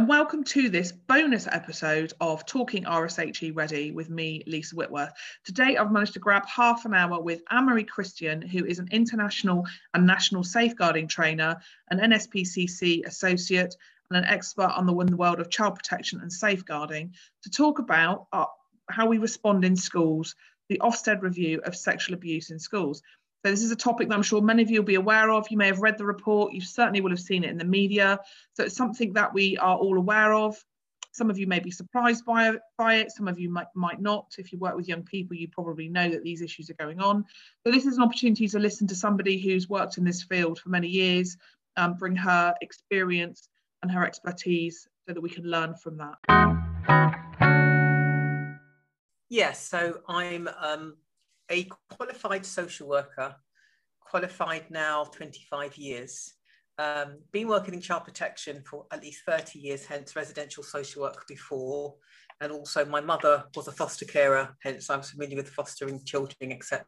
and 0.00 0.08
welcome 0.08 0.42
to 0.42 0.70
this 0.70 0.92
bonus 0.92 1.46
episode 1.46 2.14
of 2.22 2.46
Talking 2.46 2.84
RSHE 2.84 3.54
Ready 3.54 3.92
with 3.92 4.08
me, 4.08 4.42
Lisa 4.46 4.74
Whitworth. 4.74 5.12
Today, 5.44 5.76
I've 5.76 5.92
managed 5.92 6.14
to 6.14 6.18
grab 6.18 6.46
half 6.46 6.86
an 6.86 6.94
hour 6.94 7.20
with 7.20 7.42
Ann 7.50 7.66
Marie 7.66 7.84
Christian, 7.84 8.40
who 8.40 8.64
is 8.64 8.78
an 8.78 8.88
international 8.92 9.66
and 9.92 10.06
national 10.06 10.42
safeguarding 10.42 11.06
trainer, 11.06 11.60
an 11.90 11.98
NSPCC 11.98 13.04
associate, 13.04 13.76
and 14.10 14.16
an 14.16 14.24
expert 14.24 14.70
on 14.74 14.86
the, 14.86 14.94
world 14.94 15.38
of 15.38 15.50
child 15.50 15.74
protection 15.74 16.22
and 16.22 16.32
safeguarding, 16.32 17.12
to 17.42 17.50
talk 17.50 17.78
about 17.78 18.26
uh, 18.32 18.46
how 18.88 19.06
we 19.06 19.18
respond 19.18 19.66
in 19.66 19.76
schools, 19.76 20.34
the 20.70 20.80
Ofsted 20.82 21.20
review 21.20 21.60
of 21.66 21.76
sexual 21.76 22.14
abuse 22.14 22.48
in 22.48 22.58
schools. 22.58 23.02
So 23.44 23.50
this 23.50 23.62
is 23.62 23.70
a 23.70 23.76
topic 23.76 24.08
that 24.08 24.14
I'm 24.14 24.22
sure 24.22 24.42
many 24.42 24.62
of 24.62 24.70
you 24.70 24.80
will 24.80 24.86
be 24.86 24.96
aware 24.96 25.30
of. 25.30 25.50
You 25.50 25.56
may 25.56 25.68
have 25.68 25.80
read 25.80 25.96
the 25.96 26.04
report. 26.04 26.52
You 26.52 26.60
certainly 26.60 27.00
will 27.00 27.10
have 27.10 27.20
seen 27.20 27.42
it 27.42 27.50
in 27.50 27.56
the 27.56 27.64
media. 27.64 28.20
So 28.52 28.64
it's 28.64 28.76
something 28.76 29.14
that 29.14 29.32
we 29.32 29.56
are 29.56 29.76
all 29.76 29.96
aware 29.96 30.34
of. 30.34 30.62
Some 31.12 31.30
of 31.30 31.38
you 31.38 31.46
may 31.46 31.58
be 31.58 31.70
surprised 31.70 32.24
by, 32.26 32.56
by 32.76 32.96
it. 32.96 33.10
Some 33.12 33.28
of 33.28 33.40
you 33.40 33.48
might, 33.48 33.66
might 33.74 34.00
not. 34.00 34.34
If 34.38 34.52
you 34.52 34.58
work 34.58 34.76
with 34.76 34.88
young 34.88 35.02
people, 35.04 35.36
you 35.36 35.48
probably 35.48 35.88
know 35.88 36.10
that 36.10 36.22
these 36.22 36.42
issues 36.42 36.68
are 36.68 36.74
going 36.74 37.00
on. 37.00 37.24
So 37.64 37.72
this 37.72 37.86
is 37.86 37.96
an 37.96 38.02
opportunity 38.02 38.46
to 38.48 38.58
listen 38.58 38.86
to 38.88 38.94
somebody 38.94 39.38
who's 39.38 39.68
worked 39.68 39.96
in 39.96 40.04
this 40.04 40.22
field 40.22 40.60
for 40.60 40.68
many 40.68 40.88
years, 40.88 41.38
um, 41.76 41.94
bring 41.94 42.16
her 42.16 42.54
experience 42.60 43.48
and 43.82 43.90
her 43.90 44.04
expertise 44.04 44.86
so 45.08 45.14
that 45.14 45.20
we 45.20 45.30
can 45.30 45.44
learn 45.44 45.74
from 45.74 45.96
that. 45.96 46.18
Yes, 49.30 49.66
so 49.66 50.00
I'm 50.08 50.48
um, 50.60 50.96
a 51.50 51.68
qualified 51.90 52.46
social 52.46 52.88
worker, 52.88 53.34
qualified 54.00 54.70
now 54.70 55.04
25 55.04 55.76
years. 55.76 56.34
Um, 56.78 57.18
been 57.32 57.48
working 57.48 57.74
in 57.74 57.80
child 57.80 58.04
protection 58.04 58.62
for 58.68 58.86
at 58.90 59.02
least 59.02 59.22
30 59.26 59.58
years, 59.58 59.84
hence 59.84 60.16
residential 60.16 60.62
social 60.62 61.02
work 61.02 61.26
before. 61.28 61.94
And 62.40 62.52
also 62.52 62.86
my 62.86 63.00
mother 63.00 63.44
was 63.54 63.68
a 63.68 63.72
foster 63.72 64.06
carer, 64.06 64.56
hence 64.62 64.88
I'm 64.88 65.02
familiar 65.02 65.36
with 65.36 65.50
fostering 65.50 66.00
children, 66.06 66.52
etc. 66.52 66.86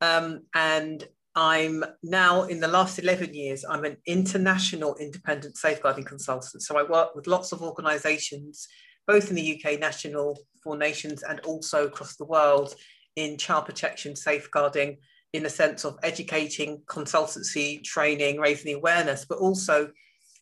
Um, 0.00 0.42
and 0.54 1.02
I'm 1.34 1.84
now 2.02 2.44
in 2.44 2.60
the 2.60 2.68
last 2.68 2.98
11 2.98 3.34
years, 3.34 3.64
I'm 3.68 3.84
an 3.84 3.96
international 4.06 4.94
independent 5.00 5.56
safeguarding 5.56 6.04
consultant. 6.04 6.62
So 6.62 6.78
I 6.78 6.84
work 6.84 7.16
with 7.16 7.26
lots 7.26 7.50
of 7.52 7.62
organizations, 7.62 8.68
both 9.06 9.30
in 9.30 9.36
the 9.36 9.60
UK, 9.64 9.80
national, 9.80 10.38
four 10.62 10.76
nations, 10.76 11.22
and 11.22 11.40
also 11.40 11.86
across 11.86 12.16
the 12.16 12.24
world 12.26 12.74
in 13.18 13.36
child 13.36 13.66
protection 13.66 14.14
safeguarding 14.14 14.96
in 15.32 15.42
the 15.42 15.50
sense 15.50 15.84
of 15.84 15.98
educating, 16.02 16.80
consultancy, 16.86 17.82
training, 17.82 18.38
raising 18.38 18.74
awareness, 18.74 19.26
but 19.28 19.38
also 19.38 19.90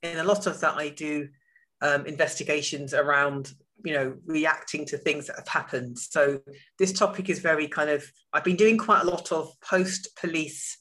in 0.02 0.18
a 0.18 0.24
lot 0.24 0.46
of 0.46 0.60
that 0.60 0.76
I 0.76 0.90
do 0.90 1.28
um, 1.80 2.06
investigations 2.06 2.94
around 2.94 3.52
you 3.84 3.92
know 3.92 4.16
reacting 4.26 4.86
to 4.86 4.96
things 4.96 5.26
that 5.26 5.36
have 5.36 5.48
happened. 5.48 5.98
So 5.98 6.40
this 6.78 6.92
topic 6.92 7.28
is 7.28 7.38
very 7.40 7.68
kind 7.68 7.90
of 7.90 8.04
i've 8.32 8.44
been 8.44 8.56
doing 8.56 8.78
quite 8.78 9.02
a 9.02 9.10
lot 9.10 9.32
of 9.32 9.50
post 9.60 10.08
police 10.20 10.78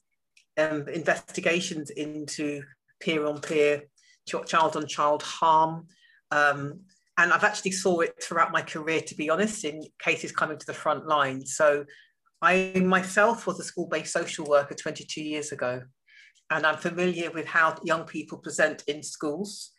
um, 0.58 0.88
investigations 0.88 1.90
into 1.90 2.62
peer 3.02 3.26
on 3.26 3.40
peer 3.40 3.84
child 4.26 4.76
on 4.76 4.88
child 4.88 5.22
harm 5.24 5.88
um, 6.32 6.80
and 7.18 7.32
I've 7.32 7.44
actually 7.44 7.72
saw 7.72 8.02
it 8.02 8.22
throughout 8.22 8.52
my 8.52 8.62
career, 8.62 9.02
to 9.02 9.16
be 9.16 9.30
honest, 9.30 9.64
in 9.64 9.84
cases 10.00 10.32
coming 10.32 10.58
to 10.58 10.66
the 10.66 10.74
front 10.74 11.08
line. 11.08 11.46
So 11.46 11.86
I 12.42 12.74
myself 12.76 13.48
was 13.48 13.60
a 13.60 13.64
school-based 13.64 14.12
social 14.12 14.46
worker 14.46 14.76
22 14.76 15.22
years 15.22 15.52
ago, 15.52 15.82
and 16.50 16.66
I'm 16.66 16.78
familiar 16.78 17.32
with 17.32 17.46
how 17.46 17.78
young 17.84 18.06
people 18.06 18.38
present 18.38 18.84
in 18.88 19.02
schools, 19.02 19.72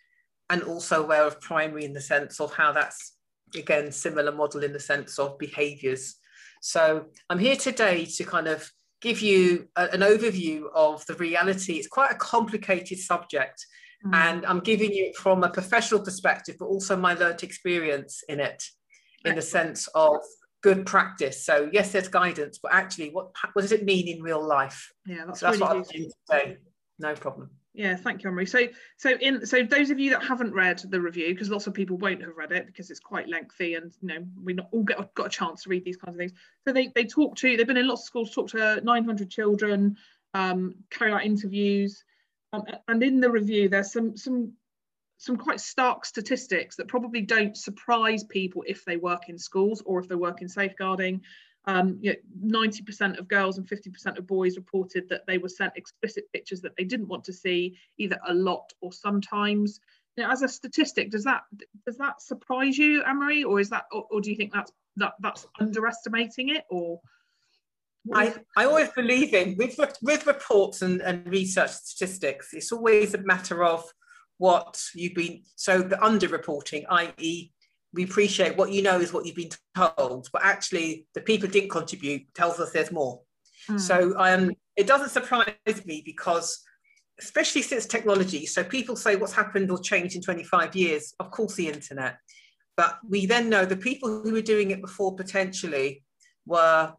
and 0.49 0.63
also 0.63 1.03
aware 1.03 1.27
of 1.27 1.41
primary 1.41 1.85
in 1.85 1.93
the 1.93 2.01
sense 2.01 2.41
of 2.41 2.55
how 2.55 2.73
that's 2.73 3.17
again 3.55 3.93
similar 3.93 4.33
model 4.33 4.65
in 4.65 4.73
the 4.73 4.81
sense 4.81 5.19
of 5.19 5.39
behaviours. 5.39 6.17
So 6.63 7.07
I'm 7.29 7.39
here 7.39 7.57
today 7.57 8.07
to 8.07 8.25
kind 8.25 8.49
of 8.49 8.71
give 9.01 9.21
you 9.21 9.69
a, 9.77 9.89
an 9.93 10.01
overview 10.01 10.65
of 10.75 11.05
the 11.07 11.15
reality. 11.15 11.75
It's 11.75 11.87
quite 11.87 12.13
a 12.13 12.17
complicated 12.17 12.99
subject 12.99 13.67
Mm. 14.05 14.15
And 14.15 14.47
I'm 14.47 14.61
giving 14.61 14.93
you 14.93 15.13
from 15.15 15.43
a 15.45 15.49
professional 15.49 16.01
perspective, 16.01 16.57
but 16.59 16.67
also 16.67 16.97
my 16.97 17.15
learnt 17.15 17.43
experience 17.43 18.23
in 18.29 18.41
it, 18.41 18.63
in 19.25 19.35
the 19.35 19.43
sense 19.43 19.89
of 19.95 20.19
good 20.63 20.87
practice. 20.87 21.45
So 21.45 21.69
yes, 21.73 21.93
there's 21.93 22.09
guidance, 22.09 22.59
but 22.63 22.73
actually, 22.73 23.11
what 23.11 23.31
what 23.53 23.63
does 23.63 23.73
it 23.73 23.85
mean 23.85 24.09
in 24.09 24.23
real 24.23 24.45
life? 24.45 24.93
Yeah, 25.07 25.25
that's, 25.27 25.41
so 25.41 25.47
that's 25.47 25.61
really 25.61 25.69
what 25.69 25.77
I'm 25.77 25.83
doing 25.83 26.11
today. 26.29 26.57
No 26.99 27.15
problem. 27.15 27.51
Yeah, 27.77 27.95
thank 27.95 28.23
you, 28.23 28.31
Ann 28.31 28.35
Marie. 28.35 28.47
So, 28.47 28.67
so 28.97 29.11
in 29.21 29.45
so 29.45 29.63
those 29.63 29.91
of 29.91 29.99
you 29.99 30.11
that 30.11 30.25
haven't 30.25 30.55
read 30.55 30.79
the 30.79 30.99
review, 30.99 31.29
because 31.29 31.51
lots 31.51 31.67
of 31.67 31.75
people 31.75 31.99
won't 31.99 32.23
have 32.23 32.35
read 32.35 32.51
it 32.51 32.67
because 32.67 32.91
it's 32.91 33.01
quite 33.01 33.29
lengthy, 33.29 33.75
and 33.75 33.93
you 34.01 34.09
know 34.09 34.27
we 34.43 34.55
not 34.55 34.69
all 34.73 34.83
get 34.83 35.15
got 35.15 35.27
a 35.27 35.31
chance 35.31 35.63
to 35.63 35.69
read 35.69 35.85
these 35.85 35.99
kinds 35.99 36.15
of 36.15 36.19
things. 36.19 36.33
So 36.67 36.73
they 36.73 36.89
they 36.95 37.05
talk 37.05 37.37
to 37.37 37.55
they've 37.55 37.67
been 37.67 37.77
in 37.77 37.87
lots 37.87 38.03
of 38.03 38.07
schools, 38.07 38.35
talked 38.35 38.53
to 38.53 38.81
900 38.83 39.29
children, 39.29 39.97
um, 40.33 40.77
carried 40.91 41.13
out 41.13 41.25
interviews, 41.25 42.03
um, 42.57 42.65
and 42.89 43.03
in 43.03 43.21
the 43.21 43.31
review, 43.31 43.69
there's 43.69 43.93
some 43.93 44.17
some 44.17 44.53
some 45.19 45.37
quite 45.37 45.61
stark 45.61 46.05
statistics 46.05 46.77
that 46.77 46.89
probably 46.89 47.23
don't 47.23 47.57
surprise 47.57 48.25
people 48.25 48.63
if 48.67 48.85
they 48.85 48.97
work 48.97 49.29
in 49.29 49.39
schools 49.39 49.83
or 49.87 49.99
if 49.99 50.09
they 50.09 50.15
work 50.15 50.43
in 50.43 50.49
safeguarding. 50.49 51.23
Um, 51.69 51.99
you 52.01 52.15
know, 52.41 52.59
90% 52.61 53.19
of 53.19 53.27
girls 53.27 53.59
and 53.59 53.67
50% 53.67 54.19
of 54.19 54.27
boys 54.27 54.57
reported 54.57 55.09
that 55.09 55.27
they 55.27 55.39
were 55.39 55.49
sent 55.49 55.73
explicit 55.77 56.31
pictures 56.33 56.61
that 56.61 56.77
they 56.77 56.85
didn't 56.85 57.09
want 57.09 57.25
to 57.25 57.33
see, 57.33 57.77
either 57.99 58.19
a 58.29 58.35
lot 58.35 58.73
or 58.81 58.93
sometimes. 58.93 59.81
You 60.17 60.25
know, 60.25 60.31
as 60.31 60.43
a 60.43 60.49
statistic, 60.49 61.11
does 61.11 61.25
that 61.25 61.43
does 61.85 61.97
that 61.97 62.23
surprise 62.23 62.79
you, 62.79 63.03
Ann 63.03 63.19
Marie, 63.19 63.45
or 63.45 63.59
is 63.59 63.71
that, 63.71 63.87
or, 63.91 64.07
or 64.11 64.21
do 64.21 64.31
you 64.31 64.37
think 64.37 64.53
that's 64.53 64.71
that 64.97 65.15
that's 65.21 65.47
underestimating 65.61 66.51
it, 66.51 66.65
or? 66.71 67.01
I, 68.15 68.35
I 68.57 68.65
always 68.65 68.89
believe 68.91 69.35
in 69.35 69.57
with 69.57 69.79
with 70.03 70.27
reports 70.27 70.83
and, 70.83 71.01
and 71.01 71.27
research 71.27 71.71
statistics, 71.71 72.51
it's 72.53 72.73
always 72.73 73.15
a 73.15 73.19
matter 73.19 73.65
of 73.65 73.85
what 74.39 74.81
you've 74.95 75.15
been 75.15 75.43
so 75.57 75.83
the 75.83 75.97
underreporting, 75.97 76.85
i.e., 76.91 77.51
we 77.95 78.05
appreciate 78.05 78.57
what 78.57 78.73
you 78.73 78.83
know 78.83 79.01
is 79.01 79.13
what 79.13 79.25
you've 79.25 79.37
been 79.37 79.51
told, 79.75 80.29
but 80.33 80.43
actually 80.45 81.07
the 81.15 81.21
people 81.21 81.49
didn't 81.49 81.71
contribute 81.71 82.33
tells 82.35 82.61
us 82.61 82.73
there's 82.73 82.93
more. 82.93 83.23
Mm. 83.71 83.81
So 83.81 84.15
um, 84.19 84.53
it 84.77 84.87
doesn't 84.87 85.09
surprise 85.09 85.85
me 85.87 86.03
because 86.05 86.63
especially 87.19 87.63
since 87.63 87.87
technology, 87.87 88.45
so 88.45 88.63
people 88.63 88.95
say 88.95 89.17
what's 89.17 89.33
happened 89.33 89.71
or 89.71 89.79
changed 89.79 90.15
in 90.15 90.23
25 90.23 90.77
years, 90.77 91.15
of 91.19 91.31
course 91.31 91.55
the 91.55 91.69
internet. 91.69 92.19
But 92.77 92.99
we 93.09 93.25
then 93.25 93.49
know 93.49 93.65
the 93.65 93.77
people 93.77 94.21
who 94.23 94.33
were 94.33 94.43
doing 94.43 94.71
it 94.71 94.83
before 94.83 95.17
potentially 95.17 96.05
were 96.45 96.93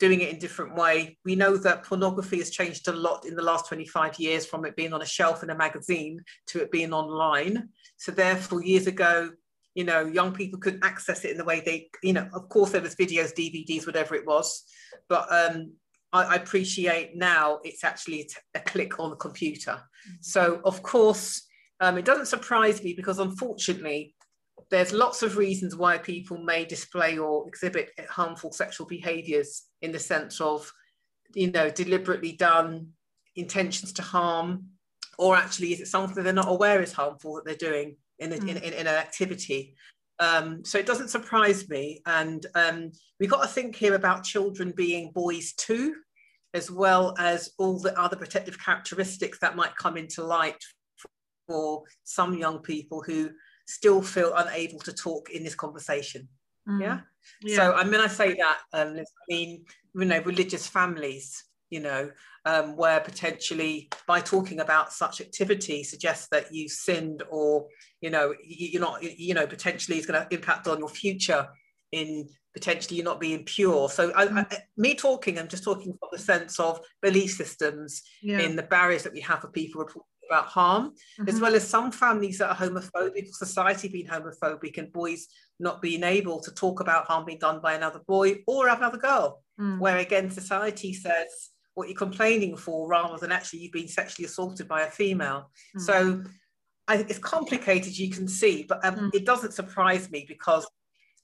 doing 0.00 0.22
it 0.22 0.30
in 0.30 0.38
different 0.38 0.74
way. 0.74 1.18
We 1.24 1.36
know 1.36 1.56
that 1.58 1.84
pornography 1.84 2.38
has 2.38 2.50
changed 2.50 2.88
a 2.88 2.92
lot 2.92 3.26
in 3.26 3.36
the 3.36 3.42
last 3.42 3.68
25 3.68 4.18
years 4.18 4.46
from 4.46 4.64
it 4.64 4.74
being 4.74 4.92
on 4.92 5.02
a 5.02 5.06
shelf 5.06 5.42
in 5.42 5.50
a 5.50 5.54
magazine 5.54 6.24
to 6.48 6.62
it 6.62 6.72
being 6.72 6.92
online. 6.92 7.68
So 7.98 8.10
therefore, 8.10 8.64
years 8.64 8.86
ago, 8.86 9.30
you 9.74 9.84
know, 9.84 10.06
young 10.06 10.32
people 10.32 10.58
couldn't 10.58 10.84
access 10.84 11.24
it 11.24 11.30
in 11.30 11.36
the 11.36 11.44
way 11.44 11.62
they, 11.64 11.90
you 12.02 12.14
know, 12.14 12.28
of 12.32 12.48
course 12.48 12.70
there 12.70 12.80
was 12.80 12.96
videos, 12.96 13.34
DVDs, 13.34 13.86
whatever 13.86 14.14
it 14.14 14.26
was, 14.26 14.64
but 15.08 15.30
um, 15.30 15.72
I, 16.12 16.24
I 16.24 16.34
appreciate 16.36 17.14
now 17.14 17.60
it's 17.62 17.84
actually 17.84 18.28
a 18.54 18.60
click 18.60 18.98
on 18.98 19.10
the 19.10 19.16
computer. 19.16 19.72
Mm-hmm. 19.72 20.16
So 20.22 20.60
of 20.64 20.82
course, 20.82 21.46
um, 21.78 21.98
it 21.98 22.04
doesn't 22.04 22.26
surprise 22.26 22.82
me 22.82 22.94
because 22.94 23.18
unfortunately, 23.18 24.14
there's 24.70 24.92
lots 24.92 25.22
of 25.22 25.36
reasons 25.36 25.76
why 25.76 25.98
people 25.98 26.38
may 26.38 26.64
display 26.64 27.18
or 27.18 27.46
exhibit 27.46 27.90
harmful 28.08 28.52
sexual 28.52 28.86
behaviors 28.86 29.64
in 29.82 29.92
the 29.92 29.98
sense 29.98 30.40
of 30.40 30.70
you 31.34 31.50
know 31.50 31.70
deliberately 31.70 32.32
done 32.32 32.88
intentions 33.36 33.92
to 33.92 34.02
harm 34.02 34.64
or 35.18 35.36
actually 35.36 35.72
is 35.72 35.80
it 35.80 35.86
something 35.86 36.24
they're 36.24 36.32
not 36.32 36.48
aware 36.48 36.82
is 36.82 36.92
harmful 36.92 37.34
that 37.34 37.44
they're 37.44 37.70
doing 37.70 37.96
in, 38.18 38.32
a, 38.32 38.36
mm. 38.36 38.48
in, 38.48 38.56
in, 38.58 38.72
in, 38.72 38.86
an 38.86 38.94
activity 38.94 39.74
um, 40.18 40.62
so 40.64 40.78
it 40.78 40.86
doesn't 40.86 41.08
surprise 41.08 41.68
me 41.68 42.02
and 42.06 42.46
um, 42.54 42.90
we've 43.18 43.30
got 43.30 43.42
to 43.42 43.48
think 43.48 43.74
here 43.76 43.94
about 43.94 44.24
children 44.24 44.72
being 44.76 45.12
boys 45.12 45.52
too 45.54 45.94
as 46.52 46.70
well 46.70 47.14
as 47.18 47.50
all 47.58 47.78
the 47.78 47.98
other 47.98 48.16
protective 48.16 48.58
characteristics 48.58 49.38
that 49.38 49.56
might 49.56 49.74
come 49.76 49.96
into 49.96 50.24
light 50.24 50.62
for 51.46 51.82
some 52.04 52.34
young 52.34 52.58
people 52.58 53.02
who 53.02 53.30
still 53.70 54.02
feel 54.02 54.34
unable 54.34 54.80
to 54.80 54.92
talk 54.92 55.30
in 55.30 55.44
this 55.44 55.54
conversation. 55.54 56.28
Mm. 56.68 56.80
Yeah? 56.80 57.00
yeah? 57.42 57.56
So 57.56 57.72
I 57.74 57.84
mean, 57.84 58.00
I 58.00 58.08
say 58.08 58.34
that, 58.34 58.58
um, 58.72 58.98
I 58.98 59.04
mean, 59.28 59.64
you 59.94 60.04
know, 60.04 60.20
religious 60.22 60.66
families, 60.66 61.44
you 61.70 61.80
know, 61.80 62.10
um, 62.44 62.76
where 62.76 63.00
potentially 63.00 63.88
by 64.06 64.20
talking 64.20 64.60
about 64.60 64.92
such 64.92 65.20
activity 65.20 65.84
suggests 65.84 66.28
that 66.32 66.52
you 66.52 66.68
sinned 66.68 67.22
or, 67.30 67.66
you 68.00 68.10
know, 68.10 68.34
you're 68.42 68.80
not, 68.80 69.02
you 69.02 69.34
know, 69.34 69.46
potentially 69.46 69.98
is 69.98 70.06
going 70.06 70.20
to 70.20 70.34
impact 70.34 70.66
on 70.66 70.78
your 70.78 70.88
future 70.88 71.46
in 71.92 72.28
potentially 72.54 72.96
you're 72.96 73.04
not 73.04 73.20
being 73.20 73.44
pure. 73.44 73.88
So 73.88 74.10
I, 74.12 74.24
I, 74.24 74.46
me 74.76 74.94
talking, 74.94 75.38
I'm 75.38 75.48
just 75.48 75.64
talking 75.64 75.92
from 75.92 76.08
the 76.10 76.18
sense 76.18 76.58
of 76.58 76.80
belief 77.02 77.32
systems 77.32 78.02
yeah. 78.22 78.40
in 78.40 78.56
the 78.56 78.62
barriers 78.62 79.04
that 79.04 79.12
we 79.12 79.20
have 79.20 79.40
for 79.40 79.48
people 79.48 79.88
about 80.30 80.46
harm, 80.46 80.90
mm-hmm. 80.90 81.28
as 81.28 81.40
well 81.40 81.54
as 81.54 81.66
some 81.66 81.90
families 81.90 82.38
that 82.38 82.50
are 82.50 82.54
homophobic, 82.54 83.28
society 83.32 83.88
being 83.88 84.06
homophobic, 84.06 84.78
and 84.78 84.92
boys 84.92 85.26
not 85.58 85.82
being 85.82 86.04
able 86.04 86.40
to 86.40 86.52
talk 86.52 86.80
about 86.80 87.06
harm 87.06 87.24
being 87.24 87.38
done 87.38 87.60
by 87.60 87.74
another 87.74 88.00
boy 88.06 88.36
or 88.46 88.68
another 88.68 88.98
girl, 88.98 89.42
mm. 89.60 89.78
where 89.78 89.98
again 89.98 90.30
society 90.30 90.92
says 90.92 91.50
what 91.74 91.88
you're 91.88 91.96
complaining 91.96 92.56
for 92.56 92.88
rather 92.88 93.18
than 93.18 93.32
actually 93.32 93.60
you've 93.60 93.72
been 93.72 93.88
sexually 93.88 94.26
assaulted 94.26 94.68
by 94.68 94.82
a 94.82 94.90
female. 94.90 95.50
Mm. 95.76 95.80
So 95.80 96.24
I, 96.88 96.96
think 96.96 97.10
it's 97.10 97.18
complicated, 97.18 97.96
you 97.96 98.10
can 98.10 98.28
see, 98.28 98.64
but 98.68 98.84
um, 98.84 98.96
mm. 98.96 99.14
it 99.14 99.24
doesn't 99.24 99.54
surprise 99.54 100.10
me 100.10 100.24
because 100.26 100.66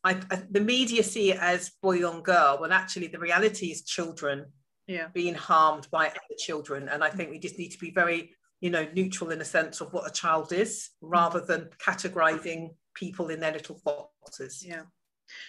I, 0.05 0.21
I, 0.31 0.43
the 0.51 0.61
media 0.61 1.03
see 1.03 1.33
it 1.33 1.39
as 1.41 1.73
boy 1.83 2.07
on 2.09 2.23
girl, 2.23 2.59
when 2.61 2.73
actually 2.73 3.09
the 3.09 3.19
reality 3.19 3.67
is 3.73 3.83
children 3.83 4.47
yeah. 4.87 5.09
being 5.13 5.35
harmed 5.35 5.89
by 5.91 6.07
other 6.07 6.37
children. 6.39 6.89
And 6.89 7.03
I 7.03 7.11
think 7.11 7.31
we 7.31 7.39
just 7.39 7.59
need 7.59 7.71
to 7.71 7.79
be 7.79 7.91
very, 7.91 8.31
you 8.67 8.73
know, 8.73 8.89
neutral 8.95 9.31
in 9.31 9.41
a 9.41 9.45
sense 9.45 9.81
of 9.81 9.93
what 9.93 10.09
a 10.09 10.13
child 10.13 10.53
is, 10.53 10.91
mm. 11.01 11.09
rather 11.09 11.41
than 11.41 11.71
categorizing 11.79 12.75
people 12.95 13.29
in 13.29 13.39
their 13.39 13.53
little 13.53 13.81
boxes. 13.85 14.65
Yeah, 14.67 14.83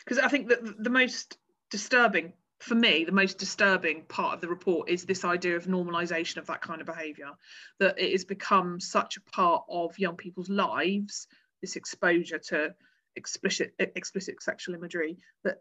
because 0.06 0.20
I 0.20 0.28
think 0.28 0.50
that 0.50 0.60
the 0.78 0.92
most 0.92 1.40
disturbing 1.72 2.34
for 2.60 2.76
me, 2.76 3.06
the 3.06 3.12
most 3.12 3.40
disturbing 3.40 4.04
part 4.04 4.36
of 4.36 4.42
the 4.42 4.48
report 4.48 4.88
is 4.88 5.04
this 5.04 5.26
idea 5.26 5.56
of 5.56 5.66
normalization 5.66 6.38
of 6.38 6.46
that 6.46 6.62
kind 6.62 6.80
of 6.80 6.86
behavior, 6.86 7.32
that 7.80 8.00
it 8.00 8.12
has 8.12 8.24
become 8.24 8.80
such 8.80 9.18
a 9.18 9.22
part 9.32 9.64
of 9.68 9.98
young 9.98 10.16
people's 10.16 10.50
lives, 10.50 11.28
this 11.62 11.76
exposure 11.76 12.40
to 12.50 12.76
explicit 13.16 13.74
explicit 13.80 14.44
sexual 14.44 14.76
imagery 14.76 15.18
that 15.44 15.58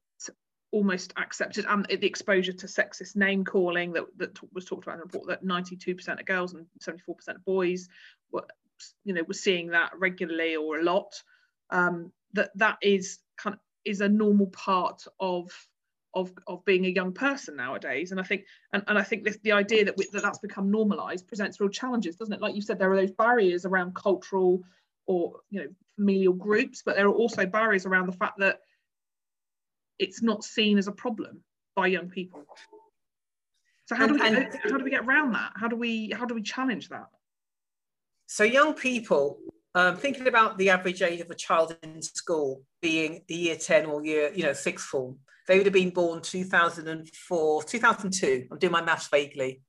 almost 0.76 1.14
accepted 1.17 1.64
and 1.67 1.87
the 1.87 2.06
exposure 2.06 2.52
to 2.52 2.67
sexist 2.67 3.17
name 3.17 3.46
calling 3.46 3.94
that, 3.94 4.05
that 4.19 4.38
was 4.52 4.67
talked 4.67 4.84
about 4.84 4.96
in 4.96 4.99
the 4.99 5.05
report 5.05 5.26
that 5.26 5.43
92% 5.43 6.20
of 6.20 6.26
girls 6.26 6.52
and 6.52 6.67
74% 6.82 7.28
of 7.28 7.44
boys 7.46 7.88
were 8.31 8.44
you 9.05 9.14
know 9.14 9.23
were 9.26 9.32
seeing 9.32 9.69
that 9.69 9.93
regularly 9.99 10.55
or 10.55 10.78
a 10.78 10.84
lot. 10.84 11.23
Um, 11.70 12.12
that 12.34 12.50
that 12.56 12.76
is 12.82 13.20
kind 13.38 13.55
of 13.55 13.61
is 13.87 14.02
a 14.02 14.08
normal 14.08 14.49
part 14.49 15.06
of 15.19 15.50
of, 16.14 16.32
of 16.46 16.64
being 16.67 16.84
a 16.84 16.90
young 16.90 17.12
person 17.12 17.56
nowadays. 17.56 18.11
And 18.11 18.20
i 18.20 18.23
think 18.23 18.44
and, 18.75 18.82
and 18.87 18.99
i 18.99 19.02
think 19.02 19.25
this, 19.25 19.38
the 19.43 19.52
idea 19.52 19.87
that, 19.87 19.96
we, 19.96 20.06
that 20.12 20.23
that's 20.23 20.38
become 20.38 20.70
normalized 20.70 21.26
presents 21.26 21.58
real 21.58 21.70
challenges 21.70 22.17
doesn't 22.17 22.34
it? 22.34 22.43
Like 22.43 22.55
you 22.55 22.61
said 22.61 22.78
there 22.78 22.93
are 22.93 23.00
those 23.00 23.12
barriers 23.12 23.64
around 23.64 23.94
cultural 23.94 24.62
or 25.06 25.40
you 25.49 25.61
know 25.61 25.69
familial 25.96 26.34
groups 26.34 26.82
but 26.84 26.96
there 26.96 27.06
are 27.06 27.14
also 27.23 27.46
barriers 27.46 27.87
around 27.87 28.06
the 28.06 28.12
fact 28.12 28.38
that 28.40 28.61
it's 29.98 30.22
not 30.22 30.44
seen 30.44 30.78
as 30.78 30.88
a 30.88 30.93
problem 30.93 31.43
by 31.75 31.87
young 31.88 32.08
people. 32.08 32.44
So 33.87 33.94
how 33.94 34.06
do 34.06 34.14
we 34.14 34.20
and, 34.20 34.48
how 34.64 34.78
do 34.78 34.84
we 34.84 34.90
get 34.90 35.04
around 35.04 35.32
that? 35.32 35.52
How 35.54 35.69
do 35.69 35.76
we 35.76 36.10
how 36.14 36.25
do 36.25 36.34
we 36.34 36.43
challenge 36.43 36.88
that? 36.88 37.06
So 38.26 38.43
young 38.43 38.75
people 38.75 39.38
um, 39.75 39.96
thinking 39.96 40.26
about 40.26 40.58
the 40.58 40.70
average 40.70 41.02
age 41.02 41.20
of 41.20 41.31
a 41.31 41.34
child 41.34 41.76
in 41.82 42.02
school 42.02 42.62
being 42.81 43.22
the 43.28 43.34
year 43.34 43.56
10 43.56 43.87
or 43.87 44.04
year 44.04 44.32
you 44.34 44.43
know 44.43 44.54
sixth 44.54 44.87
form 44.87 45.19
they 45.46 45.58
would 45.58 45.66
have 45.66 45.72
been 45.72 45.90
born 45.90 46.22
2004 46.22 47.62
2002 47.62 48.49
i'm 48.50 48.58
doing 48.58 48.72
my 48.72 48.82
maths 48.82 49.08
vaguely. 49.08 49.62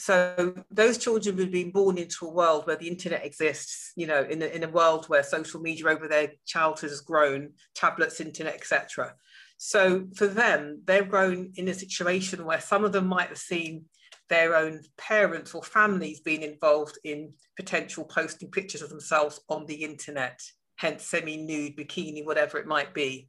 So 0.00 0.54
those 0.70 0.96
children 0.96 1.36
would 1.36 1.44
have 1.44 1.52
been 1.52 1.72
born 1.72 1.98
into 1.98 2.24
a 2.24 2.32
world 2.32 2.66
where 2.66 2.76
the 2.76 2.88
internet 2.88 3.22
exists, 3.22 3.92
you 3.96 4.06
know, 4.06 4.22
in 4.22 4.40
a, 4.40 4.46
in 4.46 4.64
a 4.64 4.68
world 4.68 5.04
where 5.08 5.22
social 5.22 5.60
media 5.60 5.88
over 5.88 6.08
their 6.08 6.32
childhood 6.46 6.88
has 6.88 7.02
grown, 7.02 7.50
tablets, 7.74 8.18
internet, 8.18 8.54
etc. 8.54 9.14
So 9.62 10.06
for 10.14 10.26
them, 10.26 10.80
they've 10.86 11.06
grown 11.06 11.52
in 11.54 11.68
a 11.68 11.74
situation 11.74 12.46
where 12.46 12.62
some 12.62 12.82
of 12.82 12.92
them 12.92 13.06
might 13.06 13.28
have 13.28 13.36
seen 13.36 13.84
their 14.30 14.56
own 14.56 14.80
parents 14.96 15.54
or 15.54 15.62
families 15.62 16.20
being 16.20 16.40
involved 16.40 16.98
in 17.04 17.34
potential 17.58 18.04
posting 18.04 18.50
pictures 18.50 18.80
of 18.80 18.88
themselves 18.88 19.38
on 19.50 19.66
the 19.66 19.84
internet, 19.84 20.40
hence 20.76 21.04
semi-nude, 21.04 21.76
bikini, 21.76 22.24
whatever 22.24 22.56
it 22.56 22.66
might 22.66 22.94
be. 22.94 23.28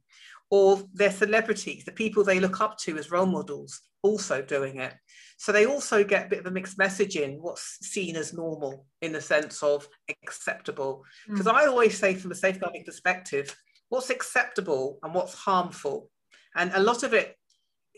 Or 0.50 0.82
their 0.94 1.10
celebrities, 1.10 1.84
the 1.84 1.92
people 1.92 2.24
they 2.24 2.40
look 2.40 2.62
up 2.62 2.78
to 2.78 2.96
as 2.96 3.10
role 3.10 3.26
models, 3.26 3.82
also 4.02 4.40
doing 4.40 4.78
it. 4.80 4.94
So 5.36 5.52
they 5.52 5.66
also 5.66 6.02
get 6.02 6.26
a 6.26 6.28
bit 6.30 6.38
of 6.38 6.46
a 6.46 6.50
mixed 6.50 6.78
message 6.78 7.16
in 7.16 7.42
what's 7.42 7.76
seen 7.82 8.16
as 8.16 8.32
normal 8.32 8.86
in 9.02 9.12
the 9.12 9.20
sense 9.20 9.62
of 9.62 9.86
acceptable. 10.08 11.04
Because 11.28 11.44
mm. 11.44 11.52
I 11.52 11.66
always 11.66 11.98
say, 11.98 12.14
from 12.14 12.32
a 12.32 12.34
safeguarding 12.34 12.84
perspective, 12.84 13.54
what's 13.90 14.08
acceptable 14.08 14.98
and 15.02 15.14
what's 15.14 15.34
harmful. 15.34 16.08
And 16.54 16.72
a 16.74 16.82
lot 16.82 17.02
of 17.02 17.14
it, 17.14 17.36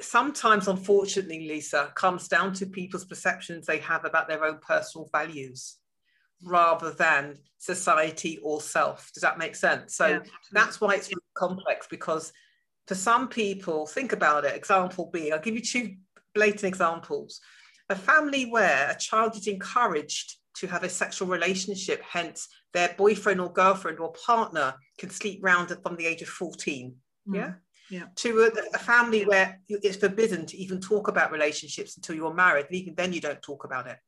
sometimes, 0.01 0.69
unfortunately, 0.69 1.49
Lisa, 1.49 1.93
comes 1.95 2.29
down 2.29 2.53
to 2.55 2.67
people's 2.67 3.05
perceptions 3.05 3.67
they 3.67 3.79
have 3.79 4.05
about 4.05 4.29
their 4.29 4.45
own 4.45 4.59
personal 4.67 5.09
values 5.13 5.77
rather 6.43 6.91
than 6.91 7.37
society 7.59 8.39
or 8.43 8.61
self. 8.61 9.11
Does 9.15 9.23
that 9.23 9.39
make 9.39 9.57
sense? 9.57 9.97
So 9.97 10.07
yeah, 10.07 10.19
that's 10.53 10.81
why 10.81 10.95
it's 10.95 11.09
really 11.09 11.23
complex 11.37 11.87
because 11.89 12.33
for 12.87 12.95
some 12.95 13.29
people, 13.29 13.87
think 13.87 14.13
about 14.13 14.45
it. 14.45 14.55
Example 14.55 15.11
B, 15.13 15.33
I'll 15.33 15.41
give 15.41 15.55
you 15.55 15.63
two 15.63 15.95
blatant 16.35 16.65
examples. 16.65 17.41
A 17.89 17.97
family 17.97 18.51
where 18.51 18.91
a 18.91 18.99
child 18.99 19.37
is 19.37 19.47
encouraged 19.47 20.37
to 20.57 20.67
have 20.67 20.85
a 20.85 20.89
sexual 20.89 21.29
relationship, 21.29 22.03
hence 22.03 22.49
their 22.73 22.95
boyfriend 22.97 23.41
or 23.41 23.53
girlfriend 23.53 23.99
or 24.01 24.13
partner 24.13 24.75
can 24.99 25.11
sleep 25.11 25.41
round 25.43 25.77
from 25.83 25.97
the 25.97 26.07
age 26.07 26.23
of 26.23 26.29
14. 26.29 26.95
Mm. 27.29 27.35
Yeah. 27.35 27.53
Yeah. 27.91 28.05
To 28.17 28.43
a, 28.43 28.77
a 28.77 28.79
family 28.79 29.21
yeah. 29.21 29.27
where 29.27 29.61
it's 29.69 29.97
forbidden 29.97 30.47
to 30.47 30.57
even 30.57 30.81
talk 30.81 31.09
about 31.09 31.33
relationships 31.33 31.97
until 31.97 32.17
you're 32.17 32.35
married, 32.35 32.67
and 32.67 32.75
even 32.75 32.95
then 32.95 33.13
you 33.13 33.21
don't 33.21 33.43
talk 33.43 33.65
about 33.65 33.87
it. 33.87 33.99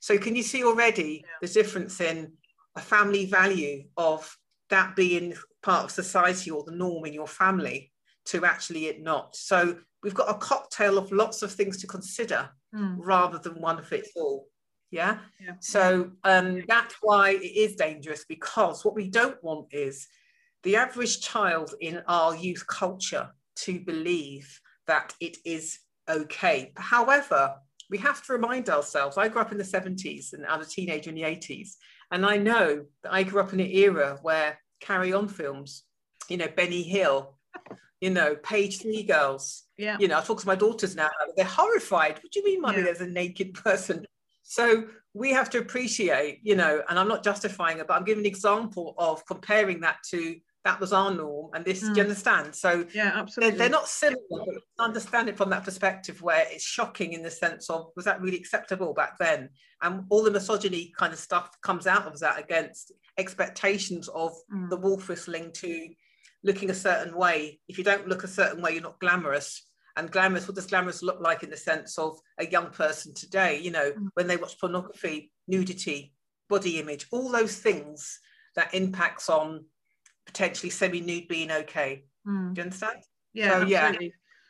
So, 0.00 0.18
can 0.18 0.36
you 0.36 0.42
see 0.42 0.64
already 0.64 1.22
yeah. 1.24 1.30
the 1.40 1.52
difference 1.52 2.00
in 2.00 2.32
a 2.76 2.80
family 2.80 3.26
value 3.26 3.84
of 3.96 4.36
that 4.70 4.96
being 4.96 5.34
part 5.62 5.84
of 5.84 5.90
society 5.90 6.50
or 6.50 6.64
the 6.64 6.72
norm 6.72 7.04
in 7.04 7.12
your 7.12 7.28
family 7.28 7.92
to 8.26 8.44
actually 8.44 8.86
it 8.86 9.02
not? 9.02 9.36
So, 9.36 9.78
we've 10.02 10.14
got 10.14 10.30
a 10.30 10.38
cocktail 10.38 10.98
of 10.98 11.12
lots 11.12 11.42
of 11.42 11.52
things 11.52 11.78
to 11.78 11.86
consider 11.86 12.48
mm. 12.74 12.96
rather 12.98 13.38
than 13.38 13.60
one 13.60 13.82
fits 13.82 14.10
all. 14.16 14.46
Yeah. 14.90 15.18
yeah. 15.40 15.54
So 15.60 16.12
um, 16.24 16.62
that's 16.68 16.94
why 17.02 17.30
it 17.30 17.56
is 17.56 17.74
dangerous 17.76 18.24
because 18.28 18.84
what 18.84 18.94
we 18.94 19.08
don't 19.08 19.42
want 19.42 19.66
is 19.72 20.06
the 20.66 20.74
average 20.74 21.20
child 21.20 21.74
in 21.80 22.02
our 22.08 22.34
youth 22.34 22.66
culture 22.66 23.30
to 23.54 23.78
believe 23.78 24.60
that 24.88 25.14
it 25.20 25.36
is 25.44 25.78
okay. 26.10 26.72
However, 26.76 27.54
we 27.88 27.98
have 27.98 28.20
to 28.26 28.32
remind 28.32 28.68
ourselves 28.68 29.16
I 29.16 29.28
grew 29.28 29.42
up 29.42 29.52
in 29.52 29.58
the 29.58 29.64
70s 29.64 30.32
and 30.32 30.44
I 30.44 30.56
was 30.56 30.66
a 30.66 30.70
teenager 30.70 31.10
in 31.10 31.14
the 31.14 31.22
80s. 31.22 31.74
And 32.10 32.26
I 32.26 32.36
know 32.36 32.84
that 33.04 33.12
I 33.12 33.22
grew 33.22 33.40
up 33.40 33.52
in 33.52 33.60
an 33.60 33.70
era 33.70 34.18
where 34.22 34.58
carry 34.80 35.12
on 35.12 35.28
films, 35.28 35.84
you 36.28 36.36
know, 36.36 36.48
Benny 36.56 36.82
Hill, 36.82 37.38
you 38.00 38.10
know, 38.10 38.34
page 38.34 38.80
three 38.80 39.04
girls. 39.04 39.62
Yeah. 39.78 39.96
You 40.00 40.08
know, 40.08 40.18
I 40.18 40.22
talk 40.22 40.40
to 40.40 40.48
my 40.48 40.56
daughters 40.56 40.96
now, 40.96 41.10
they're 41.36 41.44
horrified. 41.44 42.14
What 42.14 42.32
do 42.32 42.40
you 42.40 42.44
mean, 42.44 42.60
mommy, 42.60 42.78
yeah. 42.78 42.84
there's 42.86 43.00
a 43.02 43.06
naked 43.06 43.54
person? 43.54 44.04
So 44.42 44.86
we 45.14 45.30
have 45.30 45.48
to 45.50 45.58
appreciate, 45.58 46.40
you 46.42 46.56
know, 46.56 46.82
and 46.88 46.98
I'm 46.98 47.08
not 47.08 47.22
justifying 47.22 47.78
it, 47.78 47.86
but 47.86 47.94
I'm 47.94 48.04
giving 48.04 48.24
an 48.24 48.30
example 48.30 48.96
of 48.98 49.24
comparing 49.26 49.80
that 49.82 49.98
to 50.10 50.36
that 50.66 50.80
was 50.80 50.92
our 50.92 51.14
norm 51.14 51.48
and 51.54 51.64
this, 51.64 51.78
mm. 51.78 51.94
do 51.94 52.00
you 52.00 52.04
mm. 52.04 52.08
understand? 52.08 52.52
So 52.52 52.84
yeah, 52.92 53.12
absolutely. 53.14 53.50
They're, 53.50 53.58
they're 53.58 53.78
not 53.78 53.88
similar, 53.88 54.18
but 54.30 54.62
understand 54.80 55.28
it 55.28 55.36
from 55.36 55.48
that 55.50 55.62
perspective 55.62 56.20
where 56.22 56.44
it's 56.50 56.64
shocking 56.64 57.12
in 57.12 57.22
the 57.22 57.30
sense 57.30 57.70
of 57.70 57.92
was 57.94 58.04
that 58.04 58.20
really 58.20 58.36
acceptable 58.36 58.92
back 58.92 59.16
then? 59.16 59.50
And 59.80 60.02
all 60.10 60.24
the 60.24 60.30
misogyny 60.32 60.92
kind 60.98 61.12
of 61.12 61.20
stuff 61.20 61.56
comes 61.62 61.86
out 61.86 62.06
of 62.06 62.18
that 62.18 62.40
against 62.40 62.90
expectations 63.16 64.08
of 64.08 64.32
mm. 64.52 64.68
the 64.68 64.76
wolf 64.76 65.08
whistling 65.08 65.52
to 65.52 65.88
looking 66.42 66.70
a 66.70 66.74
certain 66.74 67.16
way. 67.16 67.60
If 67.68 67.78
you 67.78 67.84
don't 67.84 68.08
look 68.08 68.24
a 68.24 68.28
certain 68.28 68.60
way, 68.60 68.72
you're 68.72 68.82
not 68.82 68.98
glamorous. 68.98 69.62
And 69.96 70.10
glamorous, 70.10 70.48
what 70.48 70.56
does 70.56 70.66
glamorous 70.66 71.00
look 71.00 71.20
like 71.20 71.44
in 71.44 71.50
the 71.50 71.56
sense 71.56 71.96
of 71.96 72.18
a 72.38 72.46
young 72.46 72.70
person 72.70 73.14
today? 73.14 73.60
You 73.60 73.70
know, 73.70 73.92
mm. 73.92 74.08
when 74.14 74.26
they 74.26 74.36
watch 74.36 74.58
pornography, 74.58 75.30
nudity, 75.46 76.12
body 76.48 76.80
image, 76.80 77.06
all 77.12 77.30
those 77.30 77.56
things 77.56 78.18
that 78.56 78.74
impacts 78.74 79.30
on 79.30 79.66
potentially 80.26 80.70
semi-nude 80.70 81.28
being 81.28 81.50
okay. 81.50 82.04
Mm. 82.26 82.54
Do 82.54 82.60
you 82.60 82.64
understand? 82.64 83.02
Yeah, 83.32 83.60
so. 83.60 83.66
Yeah. 83.66 83.92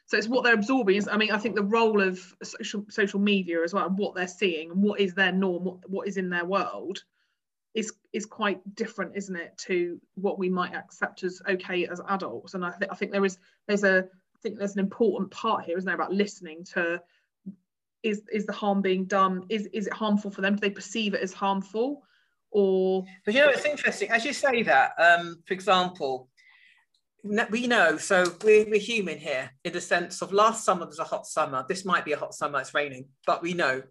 So 0.09 0.17
it's 0.17 0.29
what 0.29 0.45
they're 0.45 0.55
absorbing. 0.55 0.97
Is, 0.97 1.09
I 1.09 1.17
mean, 1.17 1.33
I 1.33 1.39
think 1.39 1.57
the 1.57 1.65
role 1.65 2.01
of 2.01 2.21
social 2.43 2.85
social 2.89 3.19
media 3.19 3.63
as 3.63 3.75
well, 3.75 3.87
and 3.87 3.99
what 3.99 4.15
they're 4.15 4.29
seeing, 4.29 4.71
and 4.71 4.83
what 4.83 5.01
is 5.01 5.15
their 5.15 5.33
norm, 5.33 5.65
what, 5.65 5.91
what 5.91 6.09
is 6.09 6.17
in 6.17 6.31
their 6.31 6.45
world, 6.45 7.03
is 7.75 7.93
is 8.13 8.25
quite 8.25 8.61
different, 8.77 9.17
isn't 9.17 9.35
it, 9.35 9.59
to 9.59 10.01
what 10.15 10.39
we 10.39 10.49
might 10.49 10.75
accept 10.75 11.25
as 11.25 11.43
okay 11.49 11.87
as 11.87 12.01
adults? 12.09 12.55
And 12.55 12.65
I, 12.65 12.71
th- 12.71 12.91
I 12.91 12.95
think 12.95 13.11
there 13.11 13.25
is 13.25 13.39
there's 13.67 13.83
a 13.83 14.05
I 14.05 14.39
think 14.43 14.59
there's 14.59 14.75
an 14.75 14.81
important 14.81 15.33
part 15.33 15.65
here, 15.65 15.77
isn't 15.77 15.87
there, 15.87 15.95
about 15.97 16.13
listening 16.13 16.65
to 16.75 17.03
is 18.05 18.23
is 18.33 18.47
the 18.47 18.53
harm 18.53 18.83
being 18.83 19.07
done? 19.07 19.45
Is 19.49 19.67
is 19.73 19.89
it 19.89 19.93
harmful 19.93 20.31
for 20.31 20.41
them? 20.41 20.55
Do 20.55 20.61
they 20.61 20.71
perceive 20.71 21.15
it 21.15 21.21
as 21.21 21.33
harmful? 21.33 22.05
Or 22.51 23.05
but 23.25 23.35
you 23.35 23.41
know 23.41 23.51
it's 23.51 23.65
interesting 23.65 24.11
as 24.11 24.25
you 24.25 24.33
say 24.33 24.63
that. 24.63 24.93
Um, 24.99 25.37
for 25.47 25.55
example, 25.55 26.29
we 27.51 27.67
know 27.67 27.97
so 27.97 28.25
we're, 28.45 28.65
we're 28.69 28.81
human 28.81 29.19
here 29.19 29.51
in 29.65 29.73
the 29.73 29.81
sense 29.81 30.23
of 30.23 30.33
last 30.33 30.65
summer 30.65 30.87
was 30.87 30.99
a 30.99 31.05
hot 31.05 31.27
summer. 31.27 31.65
This 31.69 31.85
might 31.85 32.05
be 32.05 32.13
a 32.13 32.19
hot 32.19 32.35
summer. 32.35 32.61
It's 32.61 32.75
raining, 32.75 33.07
but 33.27 33.43
we 33.43 33.53
know 33.53 33.83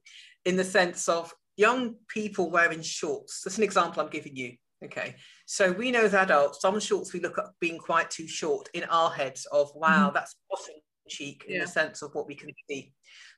in 0.45 0.55
the 0.55 0.63
sense 0.63 1.09
of 1.09 1.33
young 1.57 1.95
people 2.07 2.49
wearing 2.49 2.81
shorts. 2.81 3.41
That's 3.41 3.57
an 3.57 3.63
example 3.63 4.01
I'm 4.01 4.09
giving 4.09 4.35
you. 4.35 4.55
Okay. 4.83 5.15
So 5.45 5.71
we 5.71 5.91
know 5.91 6.03
as 6.03 6.13
adults, 6.13 6.61
some 6.61 6.79
shorts 6.79 7.13
we 7.13 7.19
look 7.19 7.37
at 7.37 7.45
being 7.59 7.77
quite 7.77 8.09
too 8.09 8.27
short 8.27 8.69
in 8.73 8.83
our 8.85 9.09
heads 9.09 9.45
of, 9.51 9.71
wow, 9.75 10.07
mm-hmm. 10.07 10.13
that's 10.13 10.35
bottom 10.49 10.75
cheek 11.07 11.45
in 11.47 11.59
the 11.59 11.67
sense 11.67 12.01
of 12.01 12.13
what 12.13 12.27
we 12.27 12.35
can 12.35 12.49
see. 12.69 12.91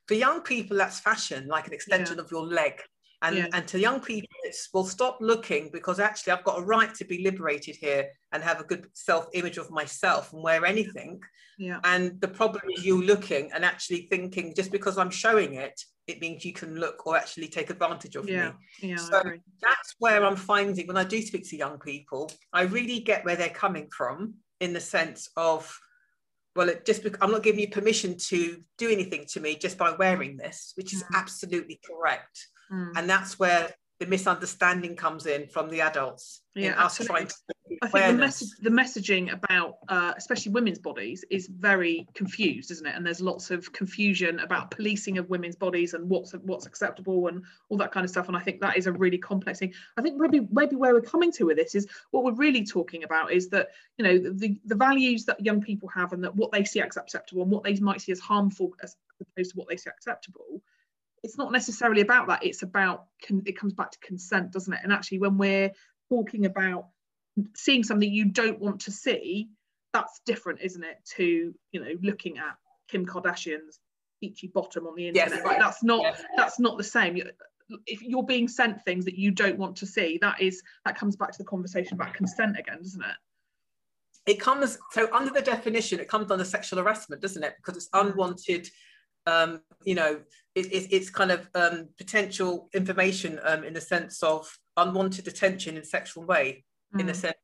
For 0.06 0.14
young 0.14 0.40
people, 0.40 0.76
that's 0.76 1.00
fashion, 1.00 1.46
like 1.48 1.66
an 1.66 1.74
extension 1.74 2.16
yeah. 2.16 2.22
of 2.22 2.30
your 2.30 2.44
leg. 2.44 2.80
And, 3.22 3.36
yeah. 3.36 3.46
and 3.52 3.66
to 3.68 3.80
young 3.80 4.00
people, 4.00 4.28
it's 4.44 4.68
well, 4.72 4.84
stop 4.84 5.18
looking 5.20 5.70
because 5.72 5.98
actually 5.98 6.32
I've 6.32 6.44
got 6.44 6.60
a 6.60 6.62
right 6.62 6.94
to 6.94 7.04
be 7.04 7.24
liberated 7.24 7.76
here 7.76 8.08
and 8.32 8.42
have 8.42 8.60
a 8.60 8.64
good 8.64 8.86
self 8.92 9.26
image 9.32 9.58
of 9.58 9.70
myself 9.70 10.32
and 10.32 10.42
wear 10.42 10.64
anything. 10.64 11.20
Yeah. 11.58 11.80
And 11.82 12.20
the 12.20 12.28
problem 12.28 12.62
is 12.72 12.84
you 12.84 13.02
looking 13.02 13.50
and 13.52 13.64
actually 13.64 14.02
thinking 14.02 14.54
just 14.54 14.70
because 14.70 14.98
I'm 14.98 15.10
showing 15.10 15.54
it, 15.54 15.80
it 16.06 16.20
means 16.20 16.44
you 16.44 16.52
can 16.52 16.76
look 16.76 17.06
or 17.06 17.16
actually 17.16 17.48
take 17.48 17.70
advantage 17.70 18.14
of 18.14 18.28
yeah. 18.28 18.50
me. 18.80 18.90
Yeah, 18.90 18.96
so 18.96 19.22
that's 19.60 19.94
where 19.98 20.24
I'm 20.24 20.36
finding 20.36 20.86
when 20.86 20.96
I 20.96 21.04
do 21.04 21.20
speak 21.20 21.48
to 21.50 21.56
young 21.56 21.78
people, 21.78 22.30
I 22.52 22.62
really 22.62 23.00
get 23.00 23.24
where 23.24 23.36
they're 23.36 23.48
coming 23.48 23.88
from 23.90 24.34
in 24.60 24.72
the 24.72 24.80
sense 24.80 25.28
of 25.36 25.76
well, 26.56 26.70
it 26.70 26.84
just 26.84 27.06
I'm 27.20 27.30
not 27.30 27.44
giving 27.44 27.60
you 27.60 27.68
permission 27.68 28.16
to 28.16 28.60
do 28.78 28.88
anything 28.88 29.26
to 29.28 29.40
me 29.40 29.54
just 29.54 29.78
by 29.78 29.92
wearing 29.92 30.36
this, 30.36 30.72
which 30.74 30.92
is 30.92 31.04
mm. 31.04 31.08
absolutely 31.14 31.80
correct. 31.84 32.48
Mm. 32.72 32.92
And 32.96 33.10
that's 33.10 33.38
where 33.38 33.70
the 33.98 34.06
misunderstanding 34.06 34.94
comes 34.94 35.26
in 35.26 35.48
from 35.48 35.68
the 35.68 35.80
adults 35.80 36.42
yeah, 36.54 36.72
in 36.72 36.74
us 36.74 36.98
trying 36.98 37.26
to 37.26 37.34
I 37.82 37.88
think 37.88 38.06
the, 38.06 38.12
message, 38.14 38.48
the 38.62 38.70
messaging 38.70 39.32
about 39.32 39.78
uh, 39.88 40.14
especially 40.16 40.52
women's 40.52 40.78
bodies 40.78 41.24
is 41.30 41.48
very 41.48 42.06
confused, 42.14 42.70
isn't 42.70 42.86
it? 42.86 42.94
And 42.94 43.04
there's 43.04 43.20
lots 43.20 43.50
of 43.50 43.70
confusion 43.72 44.40
about 44.40 44.70
policing 44.70 45.18
of 45.18 45.28
women's 45.28 45.56
bodies 45.56 45.94
and 45.94 46.08
what's 46.08 46.32
what's 46.42 46.66
acceptable 46.66 47.28
and 47.28 47.42
all 47.68 47.76
that 47.78 47.92
kind 47.92 48.04
of 48.04 48.10
stuff. 48.10 48.28
And 48.28 48.36
I 48.36 48.40
think 48.40 48.60
that 48.60 48.76
is 48.76 48.86
a 48.86 48.92
really 48.92 49.18
complex 49.18 49.58
thing. 49.58 49.74
I 49.96 50.02
think 50.02 50.16
maybe 50.18 50.46
maybe 50.50 50.76
where 50.76 50.94
we're 50.94 51.02
coming 51.02 51.30
to 51.32 51.44
with 51.44 51.56
this 51.56 51.74
is 51.74 51.86
what 52.10 52.24
we're 52.24 52.32
really 52.32 52.64
talking 52.64 53.04
about 53.04 53.32
is 53.32 53.48
that 53.50 53.68
you 53.96 54.04
know 54.04 54.18
the 54.18 54.58
the 54.64 54.74
values 54.74 55.24
that 55.26 55.44
young 55.44 55.60
people 55.60 55.88
have 55.90 56.12
and 56.12 56.24
that 56.24 56.34
what 56.34 56.52
they 56.52 56.64
see 56.64 56.80
as 56.80 56.96
acceptable 56.96 57.42
and 57.42 57.50
what 57.50 57.64
they 57.64 57.74
might 57.76 58.00
see 58.00 58.12
as 58.12 58.20
harmful 58.20 58.72
as 58.82 58.96
opposed 59.20 59.50
to 59.50 59.56
what 59.56 59.68
they 59.68 59.76
see 59.76 59.90
acceptable 59.90 60.62
it's 61.22 61.38
not 61.38 61.52
necessarily 61.52 62.00
about 62.00 62.28
that 62.28 62.44
it's 62.44 62.62
about 62.62 63.06
it 63.30 63.58
comes 63.58 63.72
back 63.72 63.90
to 63.90 63.98
consent 64.00 64.52
doesn't 64.52 64.72
it 64.72 64.80
and 64.82 64.92
actually 64.92 65.18
when 65.18 65.38
we're 65.38 65.70
talking 66.08 66.46
about 66.46 66.88
seeing 67.54 67.82
something 67.82 68.10
you 68.10 68.26
don't 68.26 68.58
want 68.58 68.80
to 68.80 68.90
see 68.90 69.48
that's 69.92 70.20
different 70.26 70.60
isn't 70.60 70.84
it 70.84 70.98
to 71.04 71.54
you 71.72 71.80
know 71.80 71.92
looking 72.02 72.38
at 72.38 72.56
kim 72.88 73.06
kardashian's 73.06 73.80
peachy 74.20 74.48
bottom 74.48 74.86
on 74.86 74.94
the 74.96 75.08
internet 75.08 75.38
yes. 75.38 75.44
like 75.44 75.58
that's 75.58 75.82
not 75.82 76.02
yes. 76.02 76.22
that's 76.36 76.58
not 76.58 76.76
the 76.76 76.84
same 76.84 77.20
if 77.86 78.02
you're 78.02 78.24
being 78.24 78.48
sent 78.48 78.82
things 78.84 79.04
that 79.04 79.16
you 79.16 79.30
don't 79.30 79.58
want 79.58 79.76
to 79.76 79.86
see 79.86 80.18
that 80.20 80.40
is 80.40 80.62
that 80.84 80.96
comes 80.96 81.16
back 81.16 81.30
to 81.30 81.38
the 81.38 81.44
conversation 81.44 81.94
about 81.94 82.14
consent 82.14 82.58
again 82.58 82.78
doesn't 82.82 83.02
it 83.02 83.16
it 84.32 84.40
comes 84.40 84.78
so 84.90 85.08
under 85.14 85.30
the 85.30 85.40
definition 85.40 86.00
it 86.00 86.08
comes 86.08 86.30
under 86.30 86.44
sexual 86.44 86.78
harassment 86.78 87.22
doesn't 87.22 87.44
it 87.44 87.54
because 87.58 87.76
it's 87.76 87.88
mm. 87.90 88.00
unwanted 88.00 88.68
um, 89.28 89.60
you 89.84 89.94
know, 89.94 90.20
it, 90.58 90.66
it, 90.72 90.88
it's 90.90 91.10
kind 91.10 91.30
of 91.30 91.48
um, 91.54 91.88
potential 91.96 92.68
information 92.74 93.38
um, 93.44 93.64
in 93.64 93.72
the 93.72 93.80
sense 93.80 94.22
of 94.22 94.50
unwanted 94.76 95.28
attention 95.28 95.76
in 95.76 95.82
a 95.82 95.86
sexual 95.86 96.24
way, 96.24 96.64
mm. 96.94 97.00
in 97.00 97.06
the 97.06 97.12
mm. 97.12 97.16
sense 97.16 97.36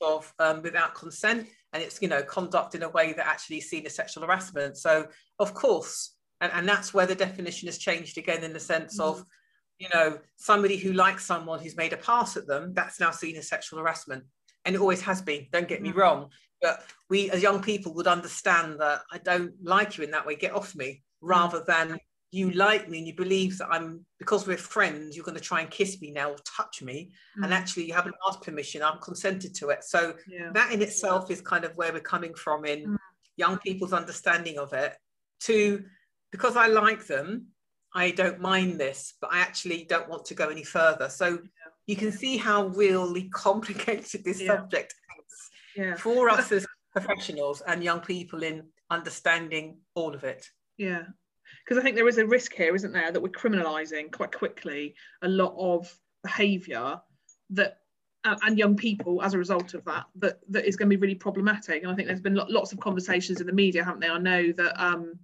of 0.00 0.32
um, 0.38 0.62
without 0.62 0.94
consent, 0.94 1.46
and 1.72 1.82
it's 1.82 2.00
you 2.00 2.08
know 2.08 2.22
conduct 2.22 2.74
in 2.74 2.82
a 2.82 2.88
way 2.88 3.12
that 3.12 3.26
actually 3.26 3.58
is 3.58 3.68
seen 3.68 3.84
as 3.86 3.94
sexual 3.94 4.24
harassment. 4.24 4.76
So 4.76 5.08
of 5.38 5.54
course, 5.54 6.14
and, 6.40 6.52
and 6.52 6.68
that's 6.68 6.94
where 6.94 7.06
the 7.06 7.14
definition 7.14 7.66
has 7.66 7.78
changed 7.78 8.18
again 8.18 8.44
in 8.44 8.52
the 8.52 8.60
sense 8.60 8.98
mm. 8.98 9.04
of 9.04 9.24
you 9.80 9.88
know 9.92 10.18
somebody 10.36 10.76
who 10.76 10.92
likes 10.92 11.24
someone 11.24 11.58
who's 11.58 11.76
made 11.76 11.92
a 11.92 11.96
pass 11.96 12.36
at 12.36 12.46
them 12.46 12.72
that's 12.74 13.00
now 13.00 13.10
seen 13.10 13.34
as 13.36 13.48
sexual 13.48 13.78
harassment 13.78 14.22
and 14.64 14.74
it 14.74 14.80
always 14.80 15.00
has 15.00 15.22
been 15.22 15.46
don't 15.52 15.68
get 15.68 15.82
me 15.82 15.90
mm. 15.90 15.96
wrong 15.96 16.28
but 16.60 16.84
we 17.08 17.30
as 17.30 17.42
young 17.42 17.62
people 17.62 17.94
would 17.94 18.06
understand 18.06 18.78
that 18.78 19.00
i 19.10 19.16
don't 19.18 19.52
like 19.62 19.96
you 19.96 20.04
in 20.04 20.10
that 20.10 20.26
way 20.26 20.36
get 20.36 20.54
off 20.54 20.76
me 20.76 21.02
rather 21.22 21.64
than 21.66 21.98
you 22.32 22.50
like 22.52 22.88
me 22.88 22.98
and 22.98 23.06
you 23.06 23.14
believe 23.14 23.58
that 23.58 23.68
I'm 23.70 24.04
because 24.18 24.46
we're 24.46 24.56
friends, 24.56 25.16
you're 25.16 25.24
going 25.24 25.36
to 25.36 25.42
try 25.42 25.60
and 25.60 25.70
kiss 25.70 26.00
me 26.00 26.12
now 26.12 26.30
or 26.30 26.36
touch 26.44 26.80
me. 26.82 27.10
Mm. 27.38 27.44
And 27.44 27.54
actually, 27.54 27.86
you 27.86 27.94
haven't 27.94 28.14
asked 28.28 28.42
permission, 28.42 28.82
I'm 28.82 28.98
consented 29.00 29.54
to 29.56 29.70
it. 29.70 29.82
So, 29.84 30.14
yeah. 30.28 30.50
that 30.54 30.72
in 30.72 30.80
itself 30.80 31.30
is 31.30 31.40
kind 31.40 31.64
of 31.64 31.76
where 31.76 31.92
we're 31.92 32.00
coming 32.00 32.34
from 32.34 32.64
in 32.64 32.86
mm. 32.86 32.96
young 33.36 33.58
people's 33.58 33.92
understanding 33.92 34.58
of 34.58 34.72
it. 34.72 34.94
To 35.44 35.82
because 36.30 36.56
I 36.56 36.68
like 36.68 37.06
them, 37.06 37.46
I 37.94 38.12
don't 38.12 38.40
mind 38.40 38.78
this, 38.78 39.14
but 39.20 39.32
I 39.32 39.40
actually 39.40 39.84
don't 39.88 40.08
want 40.08 40.26
to 40.26 40.34
go 40.34 40.48
any 40.48 40.64
further. 40.64 41.08
So, 41.08 41.30
yeah. 41.30 41.38
you 41.86 41.96
can 41.96 42.12
see 42.12 42.36
how 42.36 42.66
really 42.66 43.28
complicated 43.34 44.24
this 44.24 44.40
yeah. 44.40 44.56
subject 44.56 44.94
is 45.76 46.00
for 46.00 46.28
us 46.28 46.52
as 46.52 46.66
professionals 46.92 47.60
and 47.66 47.82
young 47.82 48.00
people 48.00 48.44
in 48.44 48.68
understanding 48.90 49.78
all 49.94 50.14
of 50.14 50.22
it. 50.22 50.46
Yeah. 50.76 51.04
Because 51.64 51.78
I 51.78 51.82
think 51.82 51.96
there 51.96 52.08
is 52.08 52.18
a 52.18 52.26
risk 52.26 52.54
here, 52.54 52.74
isn't 52.74 52.92
there, 52.92 53.12
that 53.12 53.20
we're 53.20 53.28
criminalising 53.28 54.12
quite 54.12 54.32
quickly 54.32 54.94
a 55.22 55.28
lot 55.28 55.54
of 55.58 55.92
behaviour 56.22 57.00
that 57.50 57.78
and 58.24 58.58
young 58.58 58.76
people 58.76 59.22
as 59.22 59.32
a 59.32 59.38
result 59.38 59.72
of 59.72 59.82
that 59.86 60.04
that 60.14 60.40
that 60.50 60.66
is 60.66 60.76
going 60.76 60.90
to 60.90 60.94
be 60.94 61.00
really 61.00 61.14
problematic 61.14 61.82
and 61.82 61.90
i 61.90 61.94
think 61.94 62.06
there's 62.06 62.20
been 62.20 62.34
lots 62.34 62.70
of 62.70 62.78
conversations 62.78 63.40
in 63.40 63.46
the 63.46 63.52
media 63.52 63.82
haven't 63.82 64.00
they? 64.00 64.10
i 64.10 64.18
know 64.18 64.52
that 64.52 64.78
um, 64.78 65.18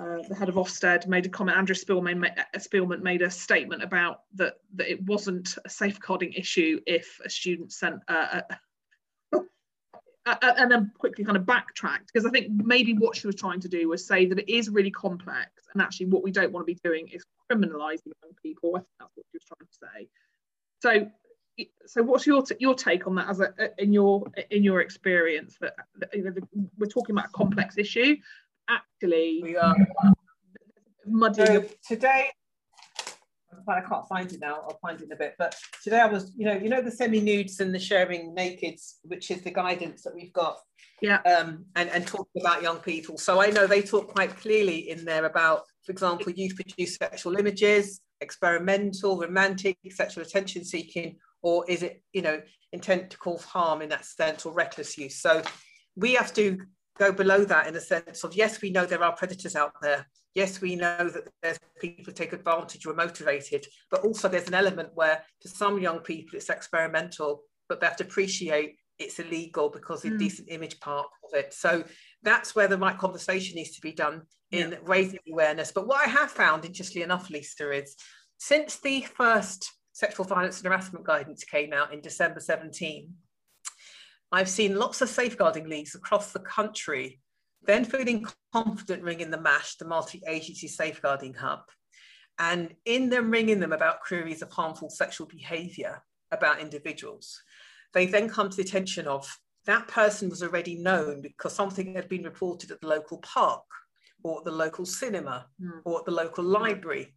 uh, 0.00 0.22
the 0.28 0.34
head 0.34 0.48
of 0.48 0.54
Ofsted 0.54 1.06
made 1.06 1.26
a 1.26 1.28
comment. 1.28 1.54
Amanda 1.54 1.74
Spielman, 1.74 2.24
uh, 2.24 2.58
Spielman 2.58 3.02
made 3.02 3.20
a 3.20 3.30
statement 3.30 3.82
about 3.82 4.22
that 4.34 4.54
that 4.74 4.90
it 4.90 5.02
wasn't 5.02 5.58
a 5.62 5.68
safeguarding 5.68 6.32
issue 6.32 6.80
if 6.86 7.20
a 7.22 7.28
student 7.28 7.70
sent 7.70 8.00
uh, 8.08 8.40
and 10.26 10.70
then 10.70 10.92
quickly 10.98 11.24
kind 11.24 11.36
of 11.36 11.46
backtracked 11.46 12.10
because 12.12 12.26
I 12.26 12.30
think 12.30 12.48
maybe 12.50 12.94
what 12.94 13.16
she 13.16 13.26
was 13.26 13.36
trying 13.36 13.60
to 13.60 13.68
do 13.68 13.88
was 13.88 14.06
say 14.06 14.26
that 14.26 14.38
it 14.38 14.52
is 14.52 14.68
really 14.68 14.90
complex 14.90 15.50
and 15.72 15.80
actually 15.80 16.06
what 16.06 16.22
we 16.22 16.30
don't 16.30 16.52
want 16.52 16.66
to 16.66 16.72
be 16.72 16.78
doing 16.84 17.08
is 17.08 17.24
criminalizing 17.50 18.12
young 18.22 18.34
people. 18.42 18.76
I 18.76 18.80
think 18.80 18.88
that's 18.98 19.12
what 19.14 19.26
she 19.30 19.38
was 19.38 19.44
trying 19.44 19.66
to 19.66 19.78
say. 19.98 20.08
So 20.82 21.10
so 21.86 22.02
what's 22.02 22.26
your 22.26 22.42
your 22.58 22.74
take 22.74 23.06
on 23.06 23.14
that 23.16 23.28
as 23.28 23.40
a 23.40 23.52
in 23.78 23.92
your 23.92 24.24
in 24.50 24.62
your 24.62 24.80
experience 24.80 25.56
that, 25.60 25.74
that 25.98 26.14
you 26.14 26.24
know, 26.24 26.30
the, 26.30 26.42
we're 26.78 26.86
talking 26.86 27.14
about 27.14 27.26
a 27.26 27.32
complex 27.32 27.76
issue 27.76 28.16
actually 28.68 29.40
we 29.42 29.56
are 29.56 29.76
muddying 31.06 31.46
so 31.46 31.68
today 31.86 32.30
I 33.78 33.80
can't 33.82 34.06
find 34.08 34.32
it 34.32 34.40
now. 34.40 34.62
I'll 34.62 34.78
find 34.80 35.00
it 35.00 35.04
in 35.04 35.12
a 35.12 35.16
bit. 35.16 35.34
But 35.38 35.54
today 35.82 36.00
I 36.00 36.06
was, 36.06 36.32
you 36.36 36.44
know, 36.44 36.54
you 36.54 36.68
know 36.68 36.82
the 36.82 36.90
semi-nudes 36.90 37.60
and 37.60 37.74
the 37.74 37.78
sharing 37.78 38.34
nakeds, 38.34 38.94
which 39.02 39.30
is 39.30 39.42
the 39.42 39.50
guidance 39.50 40.02
that 40.02 40.14
we've 40.14 40.32
got. 40.32 40.58
Yeah. 41.00 41.20
Um, 41.22 41.64
and, 41.76 41.88
and 41.90 42.06
talking 42.06 42.40
about 42.40 42.62
young 42.62 42.78
people. 42.78 43.16
So 43.18 43.40
I 43.40 43.50
know 43.50 43.66
they 43.66 43.82
talk 43.82 44.08
quite 44.08 44.36
clearly 44.36 44.90
in 44.90 45.04
there 45.04 45.24
about, 45.24 45.62
for 45.84 45.92
example, 45.92 46.30
youth 46.32 46.56
produced 46.56 46.98
sexual 46.98 47.36
images, 47.36 48.00
experimental, 48.20 49.18
romantic, 49.18 49.78
sexual 49.90 50.22
attention 50.22 50.64
seeking, 50.64 51.16
or 51.42 51.64
is 51.68 51.82
it, 51.82 52.02
you 52.12 52.22
know, 52.22 52.40
intent 52.72 53.10
to 53.10 53.16
cause 53.16 53.44
harm 53.44 53.82
in 53.82 53.88
that 53.88 54.04
sense 54.04 54.44
or 54.44 54.52
reckless 54.52 54.98
use? 54.98 55.20
So 55.20 55.42
we 55.96 56.14
have 56.14 56.34
to 56.34 56.58
go 56.98 57.12
below 57.12 57.44
that 57.46 57.66
in 57.66 57.74
the 57.74 57.80
sense 57.80 58.22
of 58.24 58.34
yes, 58.34 58.60
we 58.60 58.70
know 58.70 58.84
there 58.84 59.02
are 59.02 59.16
predators 59.16 59.56
out 59.56 59.72
there. 59.80 60.06
Yes, 60.34 60.60
we 60.60 60.76
know 60.76 61.08
that 61.08 61.28
there's 61.42 61.58
people 61.80 62.04
who 62.04 62.12
take 62.12 62.32
advantage 62.32 62.86
or 62.86 62.92
are 62.92 62.96
motivated, 62.96 63.66
but 63.90 64.04
also 64.04 64.28
there's 64.28 64.48
an 64.48 64.54
element 64.54 64.90
where 64.94 65.24
to 65.40 65.48
some 65.48 65.80
young 65.80 66.00
people 66.00 66.36
it's 66.36 66.50
experimental, 66.50 67.42
but 67.68 67.80
they 67.80 67.86
have 67.86 67.96
to 67.96 68.04
appreciate 68.04 68.76
it's 68.98 69.18
illegal 69.18 69.70
because 69.70 70.04
of 70.04 70.12
mm. 70.12 70.18
decent 70.18 70.48
image 70.50 70.78
part 70.80 71.06
of 71.24 71.36
it. 71.36 71.52
So 71.52 71.84
that's 72.22 72.54
where 72.54 72.68
the 72.68 72.78
right 72.78 72.96
conversation 72.96 73.56
needs 73.56 73.74
to 73.74 73.80
be 73.80 73.92
done 73.92 74.22
in 74.52 74.72
yeah. 74.72 74.78
raising 74.84 75.20
awareness. 75.30 75.72
But 75.72 75.86
what 75.86 76.06
I 76.06 76.10
have 76.10 76.30
found, 76.30 76.64
interestingly 76.64 77.02
enough, 77.02 77.30
Lisa, 77.30 77.72
is 77.72 77.96
since 78.38 78.76
the 78.76 79.02
first 79.02 79.70
sexual 79.92 80.26
violence 80.26 80.58
and 80.58 80.66
harassment 80.66 81.04
guidance 81.04 81.44
came 81.44 81.72
out 81.72 81.92
in 81.92 82.00
December 82.00 82.40
17, 82.40 83.12
I've 84.32 84.48
seen 84.48 84.76
lots 84.76 85.00
of 85.00 85.08
safeguarding 85.08 85.68
leagues 85.68 85.94
across 85.94 86.32
the 86.32 86.40
country 86.40 87.20
then 87.62 87.84
feeling 87.84 88.26
confident 88.52 89.02
ringing 89.02 89.30
the 89.30 89.40
MASH, 89.40 89.76
the 89.76 89.84
multi-agency 89.86 90.68
safeguarding 90.68 91.34
hub, 91.34 91.60
and 92.38 92.74
in 92.86 93.10
them 93.10 93.30
ringing 93.30 93.60
them 93.60 93.72
about 93.72 94.00
queries 94.00 94.42
of 94.42 94.50
harmful 94.50 94.90
sexual 94.90 95.26
behaviour 95.26 96.02
about 96.30 96.60
individuals, 96.60 97.42
they 97.92 98.06
then 98.06 98.28
come 98.28 98.48
to 98.48 98.56
the 98.56 98.62
attention 98.62 99.06
of 99.06 99.28
that 99.66 99.88
person 99.88 100.30
was 100.30 100.42
already 100.42 100.76
known 100.76 101.20
because 101.20 101.54
something 101.54 101.94
had 101.94 102.08
been 102.08 102.22
reported 102.22 102.70
at 102.70 102.80
the 102.80 102.86
local 102.86 103.18
park 103.18 103.62
or 104.22 104.38
at 104.38 104.44
the 104.44 104.50
local 104.50 104.86
cinema 104.86 105.46
mm. 105.62 105.80
or 105.84 105.98
at 106.00 106.04
the 106.06 106.10
local 106.10 106.44
library. 106.44 107.14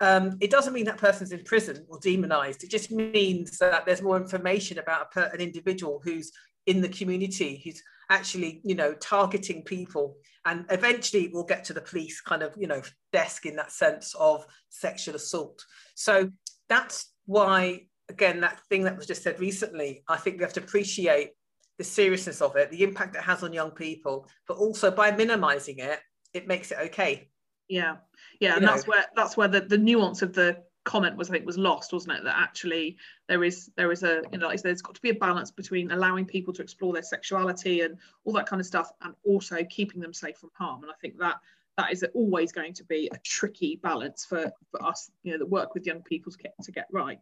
Um, 0.00 0.38
it 0.40 0.50
doesn't 0.50 0.72
mean 0.72 0.84
that 0.84 0.98
person's 0.98 1.32
in 1.32 1.42
prison 1.44 1.84
or 1.88 1.98
demonized. 2.00 2.62
It 2.62 2.70
just 2.70 2.90
means 2.90 3.58
that 3.58 3.84
there's 3.84 4.02
more 4.02 4.16
information 4.16 4.78
about 4.78 5.10
per, 5.12 5.30
an 5.32 5.40
individual 5.40 6.00
who's 6.04 6.30
in 6.66 6.80
the 6.80 6.88
community, 6.88 7.60
who's 7.64 7.82
actually, 8.10 8.60
you 8.64 8.74
know, 8.74 8.94
targeting 8.94 9.62
people. 9.62 10.16
And 10.44 10.64
eventually 10.70 11.30
we'll 11.32 11.44
get 11.44 11.64
to 11.64 11.72
the 11.72 11.80
police 11.80 12.20
kind 12.20 12.42
of, 12.42 12.54
you 12.58 12.66
know, 12.66 12.82
desk 13.12 13.46
in 13.46 13.56
that 13.56 13.72
sense 13.72 14.14
of 14.18 14.46
sexual 14.70 15.16
assault. 15.16 15.64
So 15.94 16.30
that's 16.68 17.12
why, 17.26 17.86
again, 18.08 18.40
that 18.40 18.60
thing 18.68 18.84
that 18.84 18.96
was 18.96 19.06
just 19.06 19.22
said 19.22 19.40
recently, 19.40 20.02
I 20.08 20.16
think 20.16 20.38
we 20.38 20.44
have 20.44 20.54
to 20.54 20.60
appreciate 20.62 21.30
the 21.76 21.84
seriousness 21.84 22.40
of 22.40 22.56
it, 22.56 22.70
the 22.70 22.82
impact 22.82 23.16
it 23.16 23.22
has 23.22 23.42
on 23.42 23.52
young 23.52 23.70
people, 23.70 24.26
but 24.46 24.56
also 24.56 24.90
by 24.90 25.12
minimizing 25.12 25.78
it, 25.78 26.00
it 26.34 26.46
makes 26.48 26.72
it 26.72 26.78
okay. 26.78 27.28
Yeah, 27.68 27.96
yeah, 28.40 28.50
you 28.50 28.56
and 28.56 28.64
know. 28.64 28.72
that's 28.72 28.86
where 28.86 29.04
that's 29.14 29.36
where 29.36 29.48
the, 29.48 29.60
the 29.60 29.78
nuance 29.78 30.22
of 30.22 30.32
the 30.32 30.56
comment 30.88 31.16
was 31.16 31.28
I 31.28 31.34
think 31.34 31.46
was 31.46 31.58
lost, 31.58 31.92
wasn't 31.92 32.16
it? 32.16 32.24
That 32.24 32.36
actually 32.36 32.96
there 33.28 33.44
is 33.44 33.70
there 33.76 33.92
is 33.92 34.02
a 34.02 34.22
you 34.32 34.38
know 34.38 34.52
there's 34.62 34.82
got 34.82 34.94
to 34.94 35.02
be 35.02 35.10
a 35.10 35.14
balance 35.14 35.50
between 35.50 35.90
allowing 35.90 36.24
people 36.24 36.52
to 36.54 36.62
explore 36.62 36.94
their 36.94 37.02
sexuality 37.02 37.82
and 37.82 37.98
all 38.24 38.32
that 38.32 38.46
kind 38.46 38.58
of 38.58 38.66
stuff, 38.66 38.90
and 39.02 39.14
also 39.24 39.62
keeping 39.64 40.00
them 40.00 40.14
safe 40.14 40.38
from 40.38 40.50
harm. 40.54 40.82
And 40.82 40.90
I 40.90 40.94
think 41.00 41.18
that 41.18 41.36
that 41.76 41.92
is 41.92 42.04
always 42.14 42.52
going 42.52 42.72
to 42.74 42.84
be 42.84 43.08
a 43.12 43.18
tricky 43.18 43.78
balance 43.82 44.24
for 44.24 44.50
for 44.70 44.82
us, 44.82 45.10
you 45.22 45.32
know, 45.32 45.38
that 45.38 45.46
work 45.46 45.74
with 45.74 45.86
young 45.86 46.02
people 46.02 46.32
to 46.32 46.38
get 46.38 46.54
to 46.62 46.72
get 46.72 46.86
right. 46.90 47.20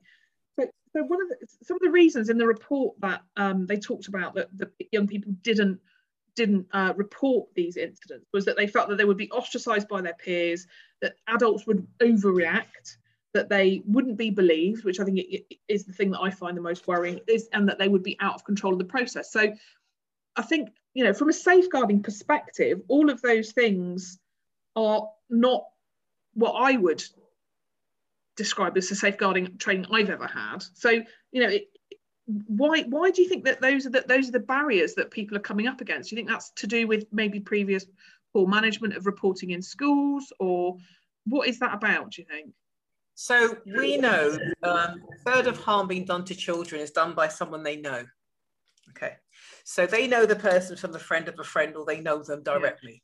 So, 0.58 0.66
so 0.92 1.02
one 1.02 1.20
of 1.20 1.28
the, 1.28 1.36
some 1.62 1.76
of 1.76 1.82
the 1.82 1.90
reasons 1.90 2.30
in 2.30 2.38
the 2.38 2.46
report 2.46 2.98
that 3.00 3.22
um, 3.36 3.66
they 3.66 3.76
talked 3.76 4.08
about 4.08 4.34
that 4.36 4.56
the 4.56 4.70
young 4.92 5.08
people 5.08 5.32
didn't 5.42 5.80
didn't 6.36 6.66
uh, 6.72 6.92
report 6.96 7.48
these 7.54 7.76
incidents 7.76 8.26
was 8.32 8.44
that 8.44 8.56
they 8.56 8.66
felt 8.66 8.88
that 8.88 8.96
they 8.96 9.04
would 9.04 9.16
be 9.16 9.30
ostracized 9.30 9.88
by 9.88 10.00
their 10.00 10.14
peers, 10.14 10.66
that 11.00 11.16
adults 11.26 11.66
would 11.66 11.86
overreact, 11.98 12.98
that 13.34 13.48
they 13.48 13.82
wouldn't 13.86 14.16
be 14.16 14.30
believed, 14.30 14.84
which 14.84 15.00
I 15.00 15.04
think 15.04 15.20
is 15.68 15.84
the 15.84 15.92
thing 15.92 16.10
that 16.12 16.20
I 16.20 16.30
find 16.30 16.56
the 16.56 16.62
most 16.62 16.86
worrying, 16.86 17.20
is 17.26 17.48
and 17.52 17.68
that 17.68 17.78
they 17.78 17.88
would 17.88 18.02
be 18.02 18.16
out 18.20 18.34
of 18.34 18.44
control 18.44 18.72
of 18.72 18.78
the 18.78 18.84
process. 18.84 19.30
So 19.30 19.52
I 20.36 20.42
think, 20.42 20.70
you 20.94 21.04
know, 21.04 21.12
from 21.12 21.28
a 21.28 21.32
safeguarding 21.32 22.02
perspective, 22.02 22.80
all 22.88 23.10
of 23.10 23.20
those 23.22 23.52
things 23.52 24.18
are 24.74 25.08
not 25.28 25.64
what 26.34 26.52
I 26.52 26.76
would 26.76 27.02
describe 28.36 28.76
as 28.76 28.88
the 28.88 28.94
safeguarding 28.94 29.56
training 29.58 29.86
I've 29.90 30.10
ever 30.10 30.26
had. 30.26 30.62
So, 30.74 30.90
you 31.32 31.42
know, 31.42 31.48
it, 31.48 31.68
why 32.26 32.82
why 32.82 33.10
do 33.10 33.22
you 33.22 33.28
think 33.28 33.44
that 33.44 33.60
those 33.60 33.86
are 33.86 33.90
the, 33.90 34.04
those 34.06 34.28
are 34.28 34.32
the 34.32 34.40
barriers 34.40 34.94
that 34.94 35.10
people 35.10 35.36
are 35.36 35.40
coming 35.40 35.68
up 35.68 35.80
against? 35.80 36.10
Do 36.10 36.16
you 36.16 36.20
think 36.20 36.28
that's 36.28 36.50
to 36.56 36.66
do 36.66 36.86
with 36.86 37.06
maybe 37.12 37.40
previous 37.40 37.86
poor 38.32 38.46
management 38.46 38.96
of 38.96 39.06
reporting 39.06 39.50
in 39.50 39.62
schools, 39.62 40.32
or 40.40 40.76
what 41.24 41.48
is 41.48 41.58
that 41.60 41.74
about? 41.74 42.10
Do 42.12 42.22
you 42.22 42.26
think? 42.28 42.52
So 43.16 43.56
we 43.64 43.96
know 43.96 44.38
um, 44.62 45.02
a 45.10 45.18
third 45.24 45.46
of 45.46 45.58
harm 45.58 45.88
being 45.88 46.04
done 46.04 46.24
to 46.26 46.34
children 46.34 46.82
is 46.82 46.90
done 46.90 47.14
by 47.14 47.28
someone 47.28 47.62
they 47.62 47.76
know. 47.76 48.04
Okay, 48.90 49.14
so 49.64 49.86
they 49.86 50.06
know 50.06 50.26
the 50.26 50.36
person 50.36 50.76
from 50.76 50.92
the 50.92 50.98
friend 50.98 51.26
of 51.26 51.38
a 51.38 51.44
friend, 51.44 51.74
or 51.76 51.84
they 51.84 52.00
know 52.00 52.22
them 52.22 52.42
directly, 52.42 53.02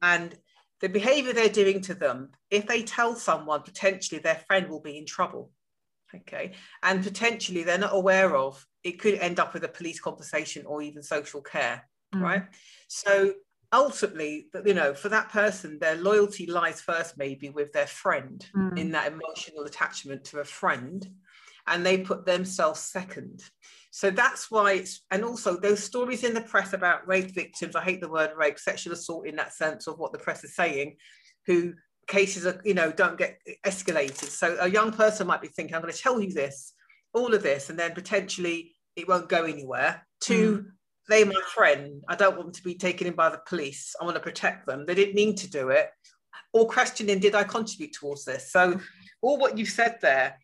yeah. 0.00 0.14
and 0.14 0.38
the 0.80 0.88
behavior 0.88 1.32
they're 1.32 1.48
doing 1.48 1.80
to 1.82 1.94
them, 1.94 2.30
if 2.50 2.66
they 2.66 2.82
tell 2.82 3.16
someone, 3.16 3.62
potentially 3.62 4.20
their 4.20 4.42
friend 4.46 4.68
will 4.68 4.80
be 4.80 4.96
in 4.96 5.04
trouble. 5.04 5.50
Okay, 6.14 6.52
and 6.84 7.02
potentially 7.02 7.64
they're 7.64 7.78
not 7.78 7.94
aware 7.94 8.36
of 8.36 8.64
it 8.84 9.00
could 9.00 9.14
end 9.14 9.40
up 9.40 9.54
with 9.54 9.64
a 9.64 9.68
police 9.68 9.98
conversation 10.00 10.64
or 10.66 10.82
even 10.82 11.02
social 11.02 11.42
care, 11.42 11.84
mm. 12.14 12.22
right? 12.22 12.44
So 12.86 13.34
ultimately 13.72 14.48
you 14.64 14.72
know 14.72 14.94
for 14.94 15.10
that 15.10 15.28
person 15.28 15.78
their 15.78 15.96
loyalty 15.96 16.46
lies 16.46 16.80
first 16.80 17.18
maybe 17.18 17.50
with 17.50 17.70
their 17.72 17.86
friend 17.86 18.46
mm. 18.56 18.78
in 18.78 18.90
that 18.90 19.12
emotional 19.12 19.64
attachment 19.64 20.24
to 20.24 20.38
a 20.38 20.44
friend 20.44 21.06
and 21.68 21.84
they 21.84 21.98
put 21.98 22.26
themselves 22.26 22.80
second. 22.80 23.42
So 23.90 24.10
that's 24.10 24.50
why 24.50 24.72
it's 24.72 25.04
and 25.10 25.24
also 25.24 25.56
those 25.56 25.82
stories 25.82 26.24
in 26.24 26.34
the 26.34 26.40
press 26.40 26.72
about 26.72 27.08
rape 27.08 27.34
victims 27.34 27.74
i 27.74 27.82
hate 27.82 28.00
the 28.00 28.08
word 28.08 28.30
rape 28.36 28.58
sexual 28.58 28.92
assault 28.92 29.26
in 29.26 29.36
that 29.36 29.54
sense 29.54 29.86
of 29.86 29.98
what 29.98 30.12
the 30.12 30.18
press 30.18 30.44
is 30.44 30.54
saying 30.54 30.96
who 31.46 31.72
cases 32.06 32.46
are 32.46 32.60
you 32.64 32.74
know 32.74 32.92
don't 32.92 33.18
get 33.18 33.38
escalated. 33.66 34.28
So 34.28 34.56
a 34.60 34.68
young 34.68 34.92
person 34.92 35.26
might 35.26 35.40
be 35.40 35.48
thinking 35.48 35.74
i'm 35.74 35.82
going 35.82 35.92
to 35.92 35.98
tell 35.98 36.20
you 36.20 36.32
this 36.32 36.74
all 37.14 37.34
of 37.34 37.42
this 37.42 37.70
and 37.70 37.78
then 37.78 37.94
potentially 37.94 38.74
it 38.94 39.08
won't 39.08 39.28
go 39.28 39.44
anywhere 39.44 40.06
to 40.22 40.58
mm 40.58 40.70
they're 41.08 41.26
my 41.26 41.40
friend. 41.54 42.02
I 42.08 42.14
don't 42.14 42.36
want 42.36 42.46
them 42.46 42.54
to 42.54 42.64
be 42.64 42.74
taken 42.74 43.06
in 43.06 43.14
by 43.14 43.30
the 43.30 43.40
police. 43.46 43.94
I 44.00 44.04
want 44.04 44.16
to 44.16 44.22
protect 44.22 44.66
them. 44.66 44.84
They 44.86 44.94
didn't 44.94 45.14
mean 45.14 45.34
to 45.36 45.50
do 45.50 45.70
it. 45.70 45.90
Or 46.52 46.68
questioning, 46.68 47.18
did 47.18 47.34
I 47.34 47.44
contribute 47.44 47.94
towards 47.94 48.24
this? 48.24 48.52
So 48.52 48.78
all 49.22 49.38
what 49.38 49.58
you 49.58 49.66
said 49.66 49.98
there, 50.02 50.38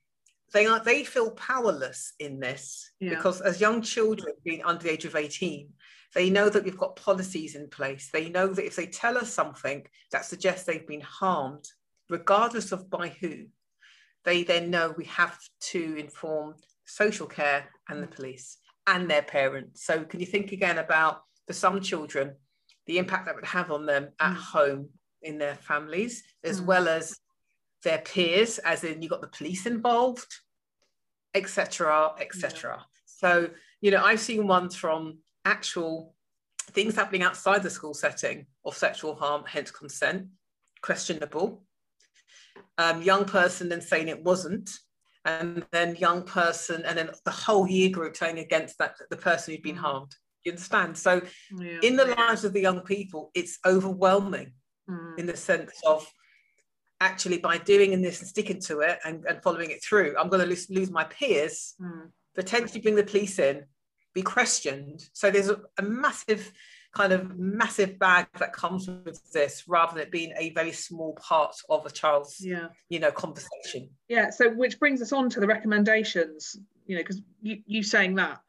they 0.52 0.66
are 0.66 0.82
they 0.82 1.04
feel 1.04 1.32
powerless 1.32 2.14
in 2.18 2.40
this 2.40 2.92
yeah. 3.00 3.10
because 3.10 3.40
as 3.40 3.60
young 3.60 3.82
children 3.82 4.34
being 4.44 4.62
under 4.64 4.84
the 4.84 4.92
age 4.92 5.04
of 5.04 5.16
18, 5.16 5.68
they 6.14 6.30
know 6.30 6.48
that 6.48 6.64
we've 6.64 6.78
got 6.78 6.96
policies 6.96 7.56
in 7.56 7.68
place. 7.68 8.10
They 8.12 8.28
know 8.28 8.48
that 8.48 8.64
if 8.64 8.76
they 8.76 8.86
tell 8.86 9.18
us 9.18 9.32
something 9.32 9.84
that 10.12 10.24
suggests 10.24 10.64
they've 10.64 10.86
been 10.86 11.00
harmed, 11.00 11.66
regardless 12.08 12.70
of 12.70 12.88
by 12.88 13.08
who, 13.20 13.46
they 14.24 14.44
then 14.44 14.70
know 14.70 14.94
we 14.96 15.04
have 15.06 15.36
to 15.72 15.96
inform 15.98 16.54
social 16.86 17.26
care 17.26 17.68
and 17.88 18.02
the 18.02 18.06
mm. 18.06 18.14
police 18.14 18.58
and 18.86 19.10
their 19.10 19.22
parents. 19.22 19.84
So 19.84 20.04
can 20.04 20.20
you 20.20 20.26
think 20.26 20.52
again 20.52 20.78
about 20.78 21.22
for 21.46 21.52
some 21.52 21.80
children, 21.80 22.34
the 22.86 22.98
impact 22.98 23.26
that 23.26 23.34
would 23.34 23.44
have 23.44 23.70
on 23.70 23.86
them 23.86 24.10
at 24.20 24.32
mm. 24.32 24.36
home 24.36 24.88
in 25.22 25.38
their 25.38 25.54
families, 25.54 26.22
as 26.42 26.60
mm. 26.60 26.66
well 26.66 26.88
as 26.88 27.18
their 27.82 27.98
peers, 27.98 28.58
as 28.58 28.84
in 28.84 29.02
you 29.02 29.08
got 29.08 29.20
the 29.20 29.28
police 29.28 29.66
involved, 29.66 30.34
etc., 31.34 32.12
etc. 32.20 32.76
Yeah. 32.78 32.84
So 33.06 33.50
you 33.80 33.90
know, 33.90 34.02
I've 34.02 34.20
seen 34.20 34.46
ones 34.46 34.74
from 34.74 35.18
actual 35.44 36.14
things 36.70 36.96
happening 36.96 37.22
outside 37.22 37.62
the 37.62 37.68
school 37.68 37.92
setting 37.92 38.46
of 38.64 38.74
sexual 38.74 39.14
harm, 39.14 39.44
hence 39.46 39.70
consent, 39.70 40.28
questionable. 40.80 41.62
Um, 42.78 43.02
young 43.02 43.26
person 43.26 43.68
then 43.68 43.82
saying 43.82 44.08
it 44.08 44.24
wasn't, 44.24 44.70
and 45.24 45.64
then 45.72 45.96
young 45.96 46.22
person 46.22 46.84
and 46.84 46.98
then 46.98 47.10
the 47.24 47.30
whole 47.30 47.66
year 47.66 47.90
group 47.90 48.16
saying 48.16 48.38
against 48.38 48.78
that 48.78 48.96
the 49.10 49.16
person 49.16 49.52
who'd 49.52 49.62
been 49.62 49.76
mm. 49.76 49.80
harmed 49.80 50.14
you 50.44 50.52
understand 50.52 50.96
so 50.96 51.20
yeah. 51.58 51.78
in 51.82 51.96
the 51.96 52.04
lives 52.04 52.44
of 52.44 52.52
the 52.52 52.60
young 52.60 52.80
people 52.80 53.30
it's 53.34 53.58
overwhelming 53.66 54.52
mm. 54.88 55.18
in 55.18 55.26
the 55.26 55.36
sense 55.36 55.72
of 55.86 56.06
actually 57.00 57.38
by 57.38 57.58
doing 57.58 57.92
in 57.92 58.02
this 58.02 58.20
and 58.20 58.28
sticking 58.28 58.60
to 58.60 58.80
it 58.80 58.98
and, 59.04 59.24
and 59.26 59.42
following 59.42 59.70
it 59.70 59.82
through 59.82 60.14
i'm 60.18 60.28
going 60.28 60.42
to 60.42 60.48
lose, 60.48 60.68
lose 60.70 60.90
my 60.90 61.04
peers 61.04 61.74
mm. 61.80 62.08
potentially 62.34 62.80
bring 62.80 62.94
the 62.94 63.02
police 63.02 63.38
in 63.38 63.64
be 64.14 64.22
questioned 64.22 65.02
so 65.12 65.30
there's 65.30 65.48
a, 65.48 65.60
a 65.78 65.82
massive 65.82 66.52
kind 66.94 67.12
of 67.12 67.36
massive 67.36 67.98
bag 67.98 68.26
that 68.38 68.52
comes 68.52 68.88
with 68.88 69.20
this 69.32 69.64
rather 69.66 69.94
than 69.94 70.02
it 70.02 70.12
being 70.12 70.32
a 70.38 70.50
very 70.50 70.72
small 70.72 71.14
part 71.14 71.54
of 71.68 71.84
a 71.84 71.90
child's 71.90 72.36
yeah. 72.40 72.68
you 72.88 73.00
know 73.00 73.10
conversation 73.10 73.88
yeah 74.08 74.30
so 74.30 74.50
which 74.50 74.78
brings 74.78 75.02
us 75.02 75.12
on 75.12 75.28
to 75.28 75.40
the 75.40 75.46
recommendations 75.46 76.56
you 76.86 76.96
know 76.96 77.02
because 77.02 77.20
you, 77.42 77.58
you 77.66 77.82
saying 77.82 78.14
that 78.14 78.40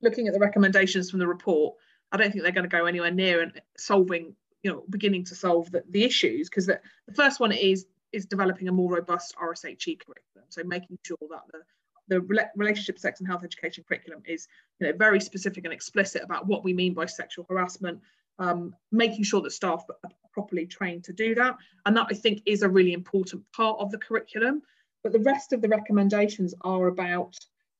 looking 0.00 0.26
at 0.26 0.32
the 0.32 0.40
recommendations 0.40 1.10
from 1.10 1.20
the 1.20 1.26
report 1.26 1.74
i 2.12 2.16
don't 2.16 2.32
think 2.32 2.42
they're 2.42 2.52
going 2.52 2.68
to 2.68 2.76
go 2.76 2.86
anywhere 2.86 3.10
near 3.10 3.42
and 3.42 3.60
solving 3.76 4.34
you 4.62 4.70
know 4.70 4.84
beginning 4.88 5.24
to 5.24 5.34
solve 5.34 5.70
the, 5.70 5.82
the 5.90 6.04
issues 6.04 6.48
because 6.48 6.66
the, 6.66 6.80
the 7.06 7.14
first 7.14 7.40
one 7.40 7.52
is 7.52 7.86
is 8.12 8.26
developing 8.26 8.68
a 8.68 8.72
more 8.72 8.92
robust 8.94 9.34
RSHE 9.36 10.00
curriculum 10.00 10.46
so 10.48 10.62
making 10.64 10.98
sure 11.02 11.16
that 11.30 11.42
the 11.50 11.60
the 12.08 12.20
relationship 12.56 12.98
sex 12.98 13.20
and 13.20 13.28
health 13.28 13.44
education 13.44 13.84
curriculum 13.86 14.22
is 14.26 14.48
you 14.80 14.86
know, 14.86 14.92
very 14.96 15.20
specific 15.20 15.64
and 15.64 15.72
explicit 15.72 16.22
about 16.22 16.46
what 16.46 16.64
we 16.64 16.72
mean 16.72 16.94
by 16.94 17.06
sexual 17.06 17.46
harassment 17.48 18.00
um, 18.38 18.74
making 18.90 19.24
sure 19.24 19.40
that 19.42 19.52
staff 19.52 19.84
are 19.88 20.10
properly 20.32 20.66
trained 20.66 21.04
to 21.04 21.12
do 21.12 21.34
that. 21.34 21.56
And 21.86 21.96
that 21.96 22.06
i 22.10 22.14
think 22.14 22.42
is 22.46 22.62
a 22.62 22.68
really 22.68 22.92
important 22.92 23.44
part 23.54 23.78
of 23.78 23.90
the 23.90 23.98
curriculum. 23.98 24.62
But 25.02 25.12
the 25.12 25.20
rest 25.20 25.52
of 25.52 25.60
the 25.60 25.68
recommendations 25.68 26.54
are 26.62 26.86
about 26.86 27.36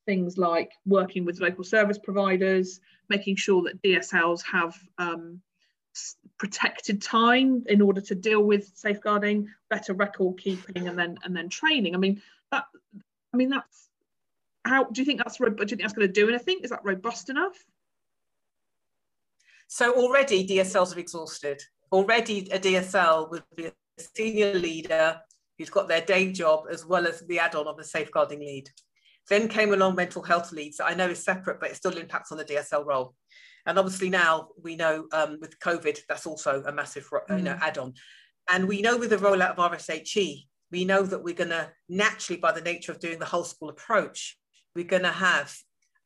things 0.06 0.36
like 0.36 0.72
working 0.84 1.24
with 1.24 1.40
local 1.40 1.62
service 1.62 1.98
providers 1.98 2.80
making 3.08 3.36
sure 3.36 3.62
that 3.62 3.80
dsls 3.82 4.42
have 4.42 4.76
um, 4.98 5.40
protected 6.38 7.00
time 7.00 7.62
in 7.68 7.80
order 7.80 8.00
to 8.00 8.16
deal 8.16 8.42
with 8.42 8.72
safeguarding 8.74 9.46
better 9.70 9.94
record 9.94 10.36
keeping 10.38 10.88
and 10.88 10.98
then 10.98 11.16
and 11.24 11.36
then 11.36 11.48
training. 11.48 11.94
I 11.94 11.98
mean 11.98 12.20
that 12.50 12.64
i 13.32 13.36
mean 13.36 13.50
that's 13.50 13.88
how 14.64 14.84
do 14.84 15.00
you 15.00 15.04
think 15.04 15.18
that's 15.18 15.38
do 15.38 15.44
you 15.44 15.66
think 15.66 15.80
that's 15.80 15.92
going 15.92 16.06
to 16.06 16.12
do 16.12 16.28
anything? 16.28 16.60
Is 16.62 16.70
that 16.70 16.84
robust 16.84 17.30
enough? 17.30 17.56
So 19.68 19.92
already 19.94 20.46
DSLs 20.46 20.94
are 20.94 21.00
exhausted. 21.00 21.60
Already 21.90 22.48
a 22.50 22.58
DSL 22.58 23.30
would 23.30 23.42
be 23.56 23.66
a 23.66 23.72
senior 24.14 24.54
leader 24.54 25.20
who's 25.58 25.70
got 25.70 25.88
their 25.88 26.00
day 26.00 26.32
job 26.32 26.64
as 26.70 26.84
well 26.86 27.06
as 27.06 27.20
the 27.26 27.38
add-on 27.38 27.66
of 27.66 27.78
a 27.78 27.84
safeguarding 27.84 28.40
lead. 28.40 28.68
Then 29.28 29.48
came 29.48 29.72
along 29.72 29.94
mental 29.94 30.22
health 30.22 30.52
leads 30.52 30.76
that 30.76 30.86
I 30.86 30.94
know 30.94 31.08
is 31.08 31.24
separate, 31.24 31.60
but 31.60 31.70
it 31.70 31.76
still 31.76 31.96
impacts 31.96 32.32
on 32.32 32.38
the 32.38 32.44
DSL 32.44 32.84
role. 32.84 33.14
And 33.66 33.78
obviously 33.78 34.10
now 34.10 34.48
we 34.62 34.76
know 34.76 35.06
um, 35.12 35.38
with 35.40 35.58
COVID, 35.60 36.00
that's 36.08 36.26
also 36.26 36.62
a 36.66 36.72
massive 36.72 37.08
you 37.30 37.36
know, 37.42 37.54
mm. 37.54 37.60
add-on. 37.62 37.94
And 38.50 38.66
we 38.66 38.82
know 38.82 38.96
with 38.96 39.10
the 39.10 39.16
rollout 39.16 39.56
of 39.56 39.72
RSHE, 39.72 40.46
we 40.70 40.84
know 40.84 41.02
that 41.02 41.22
we're 41.22 41.34
going 41.34 41.50
to 41.50 41.70
naturally, 41.88 42.40
by 42.40 42.52
the 42.52 42.60
nature 42.60 42.92
of 42.92 42.98
doing 42.98 43.18
the 43.18 43.24
whole 43.24 43.44
school 43.44 43.68
approach, 43.68 44.36
we're 44.74 44.84
going 44.84 45.02
to 45.02 45.08
have 45.08 45.56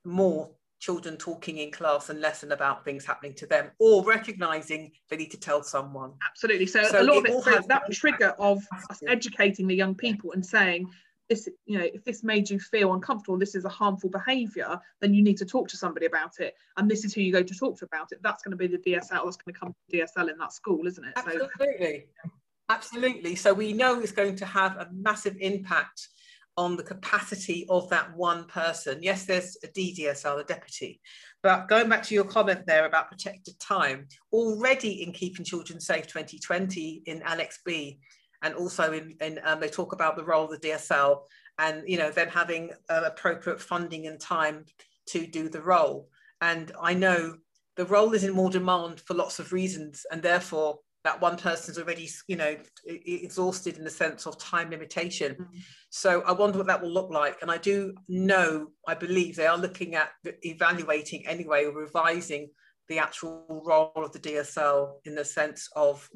more 0.05 0.50
children 0.79 1.16
talking 1.16 1.59
in 1.59 1.70
class 1.70 2.11
and 2.11 2.20
lesson 2.20 2.52
about 2.52 2.85
things 2.85 3.05
happening 3.05 3.35
to 3.35 3.46
them 3.46 3.70
or 3.79 4.05
recognizing 4.05 4.92
they 5.09 5.16
need 5.16 5.31
to 5.31 5.40
tell 5.40 5.62
someone. 5.62 6.12
Absolutely. 6.29 6.66
So, 6.66 6.85
so 6.85 7.00
a 7.00 7.05
lot 7.05 7.18
of 7.18 7.26
it 7.26 7.68
that 7.68 7.90
trigger 7.92 8.35
of 8.38 8.62
us 8.90 9.02
educating 9.09 9.66
the 9.66 9.74
young 9.74 9.94
people 9.94 10.33
and 10.33 10.44
saying 10.44 10.88
this 11.29 11.48
you 11.64 11.76
know 11.76 11.85
if 11.92 12.05
this 12.05 12.22
made 12.22 12.48
you 12.48 12.61
feel 12.61 12.94
uncomfortable 12.94 13.37
this 13.37 13.57
is 13.57 13.64
a 13.64 13.68
harmful 13.68 14.09
behavior 14.09 14.79
then 15.00 15.12
you 15.12 15.24
need 15.24 15.37
to 15.37 15.44
talk 15.44 15.66
to 15.68 15.76
somebody 15.76 16.07
about 16.07 16.38
it. 16.38 16.55
And 16.76 16.90
this 16.90 17.05
is 17.05 17.14
who 17.14 17.20
you 17.22 17.33
go 17.33 17.42
to 17.42 17.55
talk 17.55 17.79
to 17.79 17.85
about 17.85 18.12
it. 18.12 18.20
That's 18.22 18.42
going 18.42 18.52
to 18.52 18.57
be 18.57 18.66
the 18.66 18.79
dsl 18.79 19.24
that's 19.24 19.37
going 19.37 19.52
to 19.55 19.59
come 19.59 19.74
to 19.90 19.96
dsl 19.96 20.31
in 20.31 20.38
that 20.38 20.52
school 20.52 20.87
isn't 20.87 21.05
it? 21.05 21.14
Absolutely. 21.16 22.07
So, 22.22 22.31
absolutely. 22.68 23.35
So 23.35 23.55
we 23.55 23.72
know 23.72 23.98
it's 23.98 24.12
going 24.12 24.37
to 24.37 24.46
have 24.46 24.76
a 24.76 24.88
massive 24.92 25.37
impact 25.40 26.09
on 26.57 26.77
the 26.77 26.83
capacity 26.83 27.66
of 27.69 27.88
that 27.90 28.16
one 28.16 28.45
person. 28.47 29.03
Yes, 29.03 29.25
there's 29.25 29.57
a 29.62 29.69
DDSL, 29.69 30.38
the 30.38 30.45
deputy, 30.45 31.01
but 31.42 31.69
going 31.69 31.88
back 31.88 32.03
to 32.05 32.14
your 32.14 32.25
comment 32.25 32.66
there 32.66 32.87
about 32.87 33.11
protected 33.11 33.59
time, 33.61 34.09
already 34.33 35.03
in 35.03 35.12
Keeping 35.12 35.45
Children 35.45 35.81
Safe 35.81 36.07
2020 36.07 37.03
in 37.07 37.23
Annex 37.23 37.61
B, 37.64 38.01
and 38.42 38.55
also 38.55 38.92
in, 38.92 39.14
in 39.21 39.40
um, 39.45 39.61
they 39.61 39.69
talk 39.69 39.92
about 39.92 40.16
the 40.16 40.25
role 40.25 40.45
of 40.45 40.61
the 40.61 40.69
DSL 40.69 41.21
and 41.59 41.83
you 41.87 41.99
know 41.99 42.11
them 42.11 42.29
having 42.29 42.71
uh, 42.88 43.03
appropriate 43.05 43.61
funding 43.61 44.07
and 44.07 44.21
time 44.21 44.64
to 45.07 45.27
do 45.27 45.49
the 45.49 45.62
role. 45.62 46.09
And 46.40 46.73
I 46.81 46.95
know 46.95 47.37
the 47.77 47.87
role 47.87 48.12
is 48.12 48.25
in 48.25 48.35
more 48.35 48.51
demand 48.51 49.01
for 49.01 49.14
lots 49.14 49.38
of 49.38 49.53
reasons, 49.53 50.05
and 50.11 50.23
therefore 50.23 50.81
that 51.07 51.21
one 51.21 51.37
person's 51.37 51.79
already, 51.79 52.09
you 52.27 52.37
know, 52.37 52.57
exhausted 52.85 53.79
in 53.79 53.85
the 53.85 53.90
sense 53.90 54.27
of 54.27 54.37
time 54.38 54.71
limitation. 54.71 55.35
Mm-hmm. 55.35 55.59
So 55.90 56.23
I 56.23 56.33
wonder 56.33 56.59
what 56.59 56.66
that 56.66 56.83
will 56.83 56.92
look 56.92 57.11
like. 57.11 57.40
And 57.42 57.51
I 57.51 57.59
do 57.59 57.95
know, 58.09 58.69
I 58.87 58.95
believe 58.95 59.37
they 59.37 59.47
are 59.47 59.57
looking 59.57 59.95
at 59.95 60.11
evaluating 60.42 61.27
anyway, 61.27 61.64
or 61.64 61.73
revising 61.73 62.51
the 62.88 62.99
actual 62.99 63.62
role 63.64 63.92
of 63.97 64.12
the 64.12 64.19
DSL 64.19 64.95
in 65.05 65.14
the 65.14 65.25
sense 65.25 65.69
of 65.77 66.09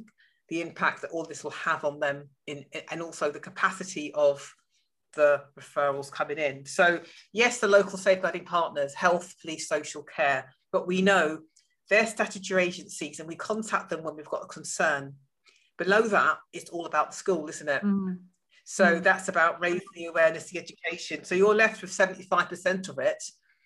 the 0.49 0.61
impact 0.61 1.03
that 1.03 1.11
all 1.13 1.25
this 1.25 1.45
will 1.45 1.53
have 1.53 1.85
on 1.85 2.01
them 2.01 2.29
in, 2.49 2.65
and 2.91 3.01
also 3.01 3.31
the 3.31 3.39
capacity 3.39 4.13
of 4.15 4.53
the 5.15 5.41
referrals 5.59 6.11
coming 6.11 6.39
in. 6.39 6.67
So 6.67 7.01
yes, 7.33 7.61
the 7.61 7.69
local 7.69 7.99
safeguarding 7.99 8.45
partners, 8.45 8.95
health, 8.95 9.35
police, 9.41 9.69
social 9.69 10.03
care, 10.03 10.53
but 10.73 10.87
we 10.87 11.03
know 11.03 11.39
they're 11.91 12.07
statutory 12.07 12.65
agencies 12.65 13.19
and 13.19 13.29
we 13.29 13.35
contact 13.35 13.91
them 13.91 14.03
when 14.03 14.17
we've 14.17 14.25
got 14.29 14.45
a 14.45 14.47
concern. 14.47 15.15
Below 15.77 16.03
that, 16.03 16.39
it's 16.53 16.71
all 16.71 16.87
about 16.87 17.11
the 17.11 17.17
school, 17.17 17.49
isn't 17.49 17.69
it? 17.69 17.83
Mm. 17.83 18.19
So 18.65 18.85
mm. 18.85 19.03
that's 19.03 19.29
about 19.29 19.61
raising 19.61 19.81
the 19.95 20.07
awareness, 20.07 20.51
the 20.51 20.61
education. 20.61 21.25
So 21.25 21.35
you're 21.35 21.55
left 21.55 21.83
with 21.83 21.91
75% 21.91 22.89
of 22.89 22.99
it. 22.99 23.23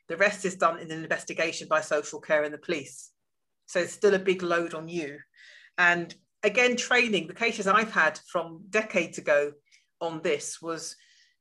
The 0.08 0.16
rest 0.16 0.44
is 0.44 0.56
done 0.56 0.78
in 0.78 0.90
an 0.90 1.02
investigation 1.02 1.68
by 1.68 1.82
social 1.82 2.20
care 2.20 2.44
and 2.44 2.54
the 2.54 2.58
police. 2.58 3.10
So 3.66 3.80
it's 3.80 3.92
still 3.92 4.14
a 4.14 4.18
big 4.18 4.42
load 4.42 4.74
on 4.74 4.88
you. 4.88 5.18
And 5.76 6.14
again, 6.42 6.76
training, 6.76 7.26
the 7.26 7.34
cases 7.34 7.66
I've 7.66 7.92
had 7.92 8.18
from 8.26 8.62
decades 8.70 9.18
ago 9.18 9.52
on 10.00 10.22
this 10.22 10.62
was, 10.62 10.96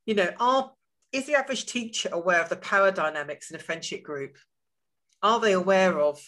you 0.05 0.15
know, 0.15 0.29
are 0.39 0.71
is 1.13 1.27
the 1.27 1.35
average 1.35 1.67
teacher 1.67 2.09
aware 2.11 2.41
of 2.41 2.49
the 2.49 2.55
power 2.55 2.91
dynamics 2.91 3.51
in 3.51 3.55
a 3.55 3.59
friendship 3.59 4.01
group? 4.01 4.35
Are 5.21 5.39
they 5.39 5.53
aware 5.53 5.99
of 5.99 6.19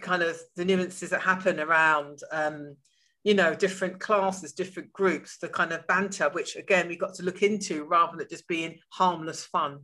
kind 0.00 0.22
of 0.22 0.38
the 0.56 0.64
nuances 0.64 1.10
that 1.10 1.20
happen 1.20 1.60
around 1.60 2.20
um, 2.32 2.76
you 3.24 3.34
know 3.34 3.54
different 3.54 4.00
classes 4.00 4.52
different 4.52 4.92
groups 4.92 5.38
the 5.38 5.48
kind 5.48 5.72
of 5.72 5.86
banter 5.86 6.28
which 6.32 6.56
again 6.56 6.88
we 6.88 6.96
got 6.96 7.14
to 7.14 7.22
look 7.22 7.42
into 7.42 7.84
rather 7.84 8.16
than 8.16 8.26
just 8.28 8.48
being 8.48 8.78
harmless 8.90 9.44
fun 9.44 9.80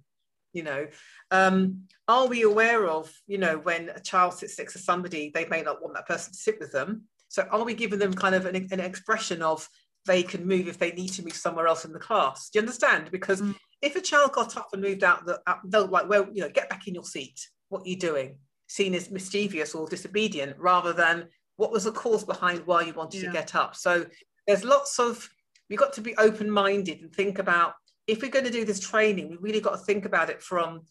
you 0.53 0.62
know. 0.62 0.87
Um, 1.31 1.83
are 2.07 2.27
we 2.27 2.42
aware 2.42 2.88
of 2.88 3.12
you 3.27 3.38
know 3.38 3.59
when 3.59 3.90
a 3.90 4.01
child 4.01 4.35
sits 4.35 4.59
next 4.59 4.75
to 4.75 4.79
somebody 4.79 5.31
they 5.33 5.47
may 5.47 5.62
not 5.62 5.83
want 5.83 5.94
that 5.94 6.07
person 6.07 6.33
to 6.33 6.38
sit 6.38 6.59
with 6.61 6.73
them? 6.73 7.05
So 7.29 7.42
are 7.51 7.64
we 7.64 7.75
giving 7.75 7.99
them 7.99 8.14
kind 8.14 8.35
of 8.35 8.47
an, 8.47 8.57
an 8.57 8.81
expression 8.81 9.42
of 9.42 9.68
they 10.07 10.23
can 10.23 10.47
move 10.47 10.66
if 10.66 10.79
they 10.79 10.92
need 10.92 11.11
to 11.11 11.23
move 11.23 11.35
somewhere 11.35 11.66
else 11.66 11.85
in 11.85 11.92
the 11.92 11.99
class? 11.99 12.49
Do 12.51 12.59
you 12.59 12.62
understand? 12.62 13.11
Because 13.11 13.42
mm. 13.42 13.55
if 13.83 13.97
a 13.97 14.01
child 14.01 14.33
got 14.33 14.57
up 14.57 14.68
and 14.73 14.83
moved 14.83 15.05
out 15.05 15.27
the 15.27 15.40
they'll 15.64 15.87
like 15.87 16.09
well 16.09 16.27
you 16.33 16.42
know 16.42 16.51
get 16.51 16.71
back 16.71 16.88
in 16.88 16.94
your 16.94 17.05
seat. 17.05 17.49
What 17.68 17.83
are 17.83 17.88
you 17.88 17.99
doing 17.99 18.38
seen 18.69 18.95
as 18.95 19.11
mischievous 19.11 19.75
or 19.75 19.89
disobedient 19.89 20.57
rather 20.59 20.93
than 20.93 21.27
what 21.57 21.73
was 21.73 21.85
the 21.85 21.93
cause 21.93 22.25
behind 22.25 22.65
why 22.67 22.83
you 22.83 22.93
wanted 22.93 23.21
yeah. 23.21 23.29
to 23.29 23.33
get 23.33 23.55
up. 23.55 23.75
So 23.75 24.07
there's 24.47 24.65
lots 24.65 25.01
of, 25.01 25.29
we've 25.69 25.79
got 25.79 25.93
to 25.95 26.01
be 26.01 26.17
open 26.17 26.51
minded 26.51 27.01
and 27.01 27.13
think 27.13 27.39
about 27.39 27.75
if 28.07 28.23
we're 28.23 28.31
going 28.31 28.45
to 28.45 28.51
do 28.51 28.65
this 28.65 28.81
training, 28.81 29.29
we 29.29 29.37
really 29.37 29.61
got 29.61 29.73
to 29.73 29.85
think 29.85 30.05
about 30.05 30.31
it 30.31 30.43
from, 30.43 30.83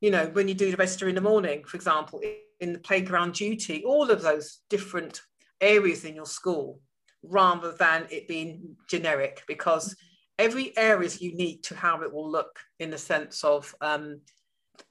you 0.00 0.10
know, 0.10 0.26
when 0.32 0.48
you 0.48 0.54
do 0.54 0.70
the 0.70 0.76
register 0.76 1.08
in 1.08 1.14
the 1.14 1.20
morning, 1.20 1.62
for 1.64 1.76
example, 1.76 2.20
in 2.60 2.72
the 2.72 2.78
playground 2.78 3.34
duty, 3.34 3.84
all 3.84 4.10
of 4.10 4.22
those 4.22 4.60
different 4.68 5.20
areas 5.60 6.04
in 6.04 6.14
your 6.14 6.26
school, 6.26 6.80
rather 7.22 7.72
than 7.72 8.06
it 8.10 8.26
being 8.26 8.76
generic, 8.88 9.42
because 9.46 9.96
every 10.38 10.76
area 10.76 11.06
is 11.06 11.20
unique 11.20 11.62
to 11.62 11.74
how 11.74 12.02
it 12.02 12.12
will 12.12 12.30
look 12.30 12.58
in 12.78 12.90
the 12.90 12.98
sense 12.98 13.44
of 13.44 13.74
um, 13.80 14.20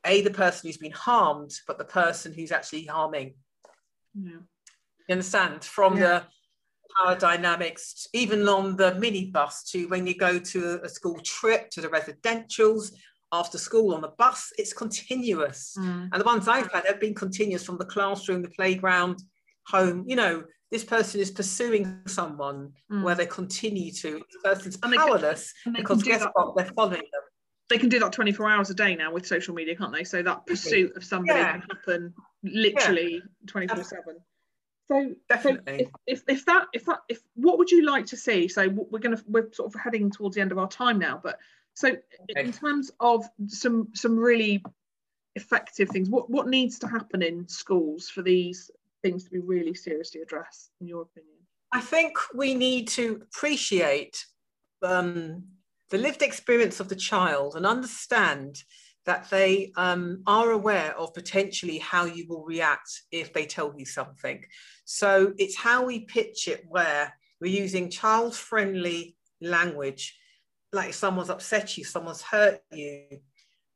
a 0.06 0.22
the 0.22 0.32
person 0.32 0.68
who's 0.68 0.78
been 0.78 0.92
harmed 0.92 1.52
but 1.68 1.78
the 1.78 1.86
person 1.86 2.34
who's 2.34 2.52
actually 2.52 2.86
harming 2.86 3.34
yeah. 4.14 4.32
you 4.32 5.14
understand 5.14 5.64
from 5.64 5.98
yeah. 5.98 6.04
the 6.04 6.24
power 6.98 7.18
dynamics 7.18 8.08
even 8.14 8.48
on 8.48 8.76
the 8.76 8.92
minibus 8.94 9.70
to 9.70 9.88
when 9.88 10.08
you 10.08 10.16
go 10.16 10.40
to 10.40 10.80
a 10.84 10.90
school 10.90 11.20
trip 11.20 11.70
to 11.70 11.82
the 11.82 11.90
residentials 11.90 12.92
after 13.32 13.58
school 13.58 13.94
on 13.94 14.02
the 14.02 14.14
bus 14.18 14.52
it's 14.58 14.74
continuous 14.74 15.76
mm. 15.78 16.10
and 16.12 16.22
the 16.22 16.26
ones 16.26 16.48
i've 16.48 16.72
had 16.72 16.86
have 16.86 17.00
been 17.00 17.14
continuous 17.14 17.66
from 17.66 17.78
the 17.78 17.86
classroom 17.86 18.42
the 18.42 18.50
playground 18.50 19.22
home 19.68 20.06
you 20.08 20.16
know 20.16 20.44
this 20.72 20.84
person 20.84 21.20
is 21.20 21.32
pursuing 21.32 22.02
someone 22.08 22.72
mm. 22.92 23.04
where 23.04 23.16
they 23.16 23.26
continue 23.26 23.92
to 23.92 24.12
this 24.14 24.42
person's 24.44 24.78
powerless 24.78 25.54
because 25.76 26.04
guess 26.04 26.26
what 26.34 26.56
they're 26.56 26.72
following 26.76 26.98
them 26.98 27.22
they 27.70 27.78
can 27.78 27.90
do 27.90 28.00
that 28.00 28.12
24 28.12 28.50
hours 28.50 28.70
a 28.70 28.74
day 28.74 28.96
now 28.96 29.12
with 29.12 29.26
social 29.26 29.54
media 29.54 29.76
can't 29.76 29.94
they 29.94 30.04
so 30.04 30.22
that 30.22 30.46
pursuit 30.46 30.96
of 30.96 31.04
somebody 31.04 31.40
yeah. 31.40 31.52
can 31.54 31.62
happen 31.62 32.14
literally 32.44 33.22
24 33.48 33.78
yeah. 33.78 33.84
7 33.84 34.04
so, 34.88 35.16
so 35.42 35.58
if, 35.66 35.90
if, 36.06 36.24
if, 36.28 36.46
that 36.46 36.68
if 36.74 36.86
that 36.86 37.00
if 37.10 37.20
what 37.36 37.58
would 37.58 37.72
you 37.72 37.86
like 37.86 38.06
to 38.06 38.18
see 38.18 38.48
so 38.48 38.70
we're 38.70 39.00
gonna 39.00 39.22
we're 39.28 39.52
sort 39.52 39.74
of 39.74 39.80
heading 39.80 40.12
towards 40.12 40.36
the 40.36 40.42
end 40.42 40.52
of 40.52 40.58
our 40.58 40.68
time 40.68 41.00
now 41.00 41.20
but 41.22 41.40
so 41.74 41.90
okay. 41.90 42.02
in 42.38 42.52
terms 42.52 42.92
of 43.00 43.26
some 43.48 43.88
some 43.94 44.16
really 44.16 44.64
effective 45.36 45.90
things 45.90 46.10
what 46.10 46.30
what 46.30 46.48
needs 46.48 46.80
to 46.80 46.88
happen 46.88 47.22
in 47.22 47.48
schools 47.48 48.10
for 48.10 48.22
these 48.22 48.70
things 49.02 49.24
to 49.24 49.30
be 49.32 49.40
really 49.40 49.74
seriously 49.74 50.22
addressed 50.22 50.72
in 50.82 50.88
your 50.88 51.02
opinion 51.02 51.36
i 51.72 51.82
think 51.82 52.16
we 52.36 52.54
need 52.54 52.88
to 52.88 53.22
appreciate 53.24 54.26
um, 54.84 55.44
the 55.90 55.98
lived 55.98 56.22
experience 56.22 56.80
of 56.80 56.90
the 56.90 56.96
child 56.96 57.56
and 57.56 57.66
understand 57.66 58.64
that 59.06 59.30
they 59.30 59.72
um, 59.76 60.24
are 60.26 60.52
aware 60.52 60.98
of 60.98 61.14
potentially 61.14 61.78
how 61.78 62.06
you 62.06 62.26
will 62.28 62.44
react 62.44 63.04
if 63.12 63.34
they 63.34 63.46
tell 63.46 63.74
you 63.78 63.86
something. 63.86 64.44
So 64.86 65.34
it's 65.38 65.56
how 65.56 65.86
we 65.86 66.00
pitch 66.02 66.48
it 66.48 66.66
where 66.68 67.14
we're 67.40 67.62
using 67.62 67.90
child 67.90 68.36
friendly 68.36 69.16
language, 69.42 70.18
like 70.74 70.90
if 70.90 70.96
someone's 70.96 71.30
upset 71.30 71.78
you, 71.78 71.84
someone's 71.84 72.24
hurt 72.24 72.62
you, 72.72 73.06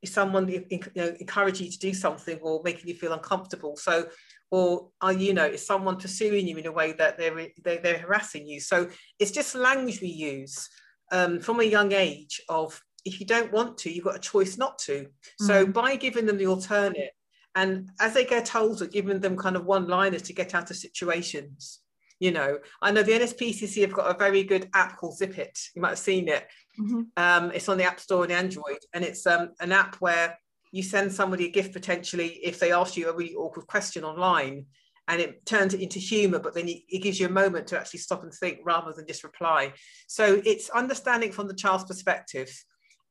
if 0.02 0.10
someone 0.10 0.48
you 0.48 0.66
know, 0.96 1.16
encourage 1.20 1.62
you 1.62 1.70
to 1.70 1.78
do 1.78 1.94
something 1.94 2.40
or 2.42 2.62
making 2.64 2.88
you 2.88 2.96
feel 2.96 3.14
uncomfortable. 3.14 3.76
So, 3.78 4.08
or 4.50 4.90
are 5.00 5.14
you 5.14 5.36
know, 5.36 5.46
is 5.46 5.66
someone 5.66 5.98
pursuing 5.98 6.48
you 6.48 6.58
in 6.58 6.66
a 6.66 6.72
way 6.72 6.94
that 6.94 7.20
they're, 7.20 7.50
they're, 7.64 7.82
they're 7.82 8.00
harassing 8.00 8.48
you? 8.48 8.60
So 8.60 8.90
it's 9.20 9.32
just 9.32 9.54
language 9.54 10.02
we 10.02 10.08
use 10.08 10.68
um, 11.12 11.40
from 11.40 11.60
a 11.60 11.64
young 11.64 11.92
age 11.92 12.42
of 12.50 12.82
if 13.06 13.20
you 13.20 13.26
don't 13.26 13.52
want 13.52 13.78
to, 13.80 13.92
you've 13.92 14.06
got 14.06 14.16
a 14.16 14.20
choice 14.20 14.58
not 14.58 14.78
to. 14.80 15.08
Mm. 15.42 15.48
So 15.48 15.66
by 15.66 15.96
giving 15.96 16.26
them 16.26 16.38
the 16.38 16.48
alternate, 16.48 17.12
and 17.56 17.90
as 18.00 18.14
they 18.14 18.26
get 18.26 18.56
older, 18.56 18.86
giving 18.86 19.20
them 19.20 19.36
kind 19.36 19.56
of 19.56 19.66
one-liners 19.66 20.22
to 20.24 20.34
get 20.34 20.54
out 20.54 20.70
of 20.70 20.78
situations. 20.78 21.80
You 22.20 22.32
know, 22.32 22.60
I 22.82 22.92
know 22.92 23.02
the 23.02 23.14
NSPCC 23.14 23.82
have 23.82 23.94
got 23.94 24.14
a 24.14 24.18
very 24.18 24.44
good 24.44 24.70
app 24.74 24.98
called 24.98 25.18
Zipit. 25.18 25.58
You 25.74 25.82
might 25.82 25.90
have 25.90 26.00
seen 26.00 26.28
it. 26.28 26.46
Mm-hmm. 26.80 27.02
Um, 27.16 27.52
it's 27.52 27.70
on 27.70 27.78
the 27.78 27.86
App 27.86 28.00
Store 28.00 28.24
and 28.24 28.32
Android, 28.32 28.80
and 28.94 29.06
it's 29.06 29.26
um, 29.26 29.52
an 29.62 29.72
app 29.72 29.96
where 29.96 30.38
you 30.72 30.84
send 30.84 31.12
somebody 31.12 31.46
a 31.48 31.52
gift 31.52 31.74
potentially 31.74 32.40
if 32.44 32.60
they 32.60 32.72
ask 32.72 32.96
you 32.96 33.10
a 33.10 33.16
really 33.16 33.36
awkward 33.36 33.68
question 33.68 34.04
online, 34.04 34.66
and 35.10 35.20
it 35.20 35.44
turns 35.46 35.74
it 35.74 35.82
into 35.82 35.98
humor, 35.98 36.38
but 36.38 36.54
then 36.54 36.70
it 36.70 37.02
gives 37.02 37.20
you 37.20 37.26
a 37.26 37.32
moment 37.32 37.66
to 37.68 37.80
actually 37.80 38.00
stop 38.00 38.22
and 38.22 38.32
think 38.32 38.60
rather 38.64 38.94
than 38.94 39.08
just 39.08 39.24
reply. 39.24 39.74
So 40.08 40.40
it's 40.46 40.70
understanding 40.70 41.32
from 41.32 41.48
the 41.48 41.56
child's 41.56 41.86
perspective 41.86 42.50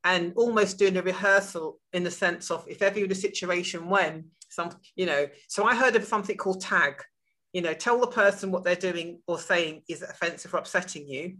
and 0.05 0.31
almost 0.37 0.79
doing 0.79 0.95
a 0.95 1.01
rehearsal 1.01 1.77
in 1.91 2.05
the 2.05 2.11
sense 2.11 2.49
of 2.51 2.63
if 2.69 2.81
ever 2.81 2.97
you're 2.97 3.05
in 3.05 3.11
a 3.11 3.15
situation 3.15 3.89
when 3.89 4.29
some, 4.49 4.71
you 4.95 5.05
know, 5.05 5.27
so 5.49 5.65
I 5.65 5.75
heard 5.75 5.97
of 5.97 6.05
something 6.05 6.37
called 6.37 6.61
tag, 6.61 7.03
you 7.51 7.61
know, 7.61 7.73
tell 7.73 7.99
the 7.99 8.07
person 8.07 8.49
what 8.49 8.63
they're 8.63 8.75
doing 8.75 9.19
or 9.27 9.37
saying 9.37 9.81
is 9.89 10.01
offensive 10.01 10.53
or 10.53 10.59
upsetting 10.59 11.05
you, 11.05 11.35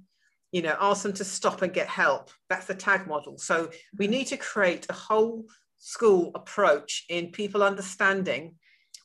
you 0.52 0.62
know, 0.62 0.76
ask 0.82 1.04
them 1.04 1.14
to 1.14 1.24
stop 1.24 1.62
and 1.62 1.74
get 1.74 1.88
help. 1.88 2.32
That's 2.50 2.66
the 2.66 2.76
tag 2.76 3.08
model. 3.08 3.38
So 3.38 3.70
we 3.98 4.08
need 4.08 4.26
to 4.28 4.38
create 4.38 4.88
a 4.90 4.94
whole 4.94 5.46
school 5.78 6.32
approach 6.36 7.06
in 7.08 7.32
people 7.32 7.64
understanding 7.64 8.56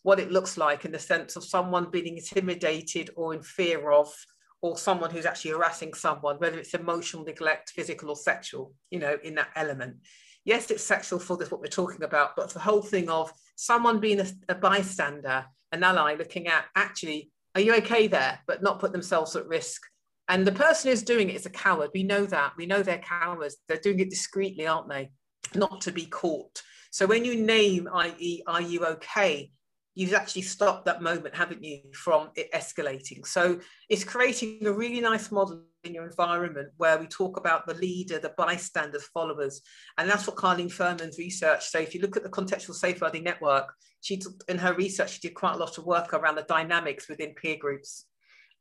what 0.04 0.20
it 0.20 0.30
looks 0.30 0.58
like 0.58 0.84
in 0.84 0.92
the 0.92 0.98
sense 0.98 1.34
of 1.34 1.42
someone 1.42 1.90
being 1.90 2.18
intimidated 2.18 3.10
or 3.16 3.34
in 3.34 3.42
fear 3.42 3.90
of 3.90 4.14
or 4.60 4.76
someone 4.76 5.10
who's 5.10 5.26
actually 5.26 5.50
harassing 5.50 5.94
someone, 5.94 6.36
whether 6.36 6.58
it's 6.58 6.74
emotional 6.74 7.24
neglect, 7.24 7.70
physical 7.70 8.10
or 8.10 8.16
sexual, 8.16 8.74
you 8.90 8.98
know, 8.98 9.16
in 9.24 9.34
that 9.34 9.48
element. 9.56 9.96
Yes, 10.44 10.70
it's 10.70 10.84
sexual 10.84 11.18
for 11.18 11.38
this, 11.38 11.50
what 11.50 11.60
we're 11.60 11.66
talking 11.68 12.02
about, 12.02 12.36
but 12.36 12.50
the 12.50 12.60
whole 12.60 12.82
thing 12.82 13.08
of 13.08 13.32
someone 13.56 13.98
being 13.98 14.20
a, 14.20 14.26
a 14.50 14.54
bystander, 14.54 15.46
an 15.72 15.82
ally 15.82 16.14
looking 16.16 16.48
at 16.48 16.66
actually, 16.76 17.30
are 17.54 17.62
you 17.62 17.74
okay 17.76 18.06
there, 18.06 18.38
but 18.46 18.62
not 18.62 18.80
put 18.80 18.92
themselves 18.92 19.34
at 19.36 19.46
risk. 19.46 19.82
And 20.28 20.46
the 20.46 20.52
person 20.52 20.90
who's 20.90 21.02
doing 21.02 21.30
it 21.30 21.36
is 21.36 21.46
a 21.46 21.50
coward. 21.50 21.90
We 21.94 22.02
know 22.02 22.26
that. 22.26 22.52
We 22.58 22.66
know 22.66 22.82
they're 22.82 22.98
cowards. 22.98 23.56
They're 23.68 23.78
doing 23.78 24.00
it 24.00 24.10
discreetly, 24.10 24.66
aren't 24.66 24.88
they? 24.90 25.10
Not 25.54 25.80
to 25.82 25.92
be 25.92 26.04
caught. 26.04 26.62
So 26.90 27.06
when 27.06 27.24
you 27.24 27.36
name, 27.36 27.88
i.e., 27.92 28.42
are 28.46 28.62
you 28.62 28.84
okay? 28.84 29.50
You've 29.94 30.14
actually 30.14 30.42
stopped 30.42 30.86
that 30.86 31.02
moment, 31.02 31.34
haven't 31.34 31.62
you, 31.62 31.80
from 31.92 32.30
it 32.34 32.50
escalating. 32.52 33.24
So 33.26 33.60
it's 33.88 34.02
creating 34.02 34.66
a 34.66 34.72
really 34.72 35.00
nice 35.00 35.30
model 35.30 35.62
in 35.84 35.94
your 35.94 36.06
environment 36.06 36.70
where 36.78 36.98
we 36.98 37.06
talk 37.06 37.36
about 37.36 37.66
the 37.66 37.74
leader, 37.74 38.18
the 38.18 38.34
bystanders, 38.36 39.04
followers. 39.04 39.62
And 39.96 40.10
that's 40.10 40.26
what 40.26 40.36
Carlene 40.36 40.72
Firmin's 40.72 41.18
research. 41.18 41.66
So 41.66 41.78
if 41.78 41.94
you 41.94 42.00
look 42.00 42.16
at 42.16 42.24
the 42.24 42.28
contextual 42.28 42.74
safeguarding 42.74 43.22
network, 43.22 43.72
she 44.00 44.20
in 44.48 44.58
her 44.58 44.74
research, 44.74 45.12
she 45.12 45.20
did 45.20 45.34
quite 45.34 45.54
a 45.54 45.58
lot 45.58 45.78
of 45.78 45.86
work 45.86 46.12
around 46.12 46.34
the 46.34 46.42
dynamics 46.42 47.08
within 47.08 47.34
peer 47.34 47.56
groups. 47.56 48.06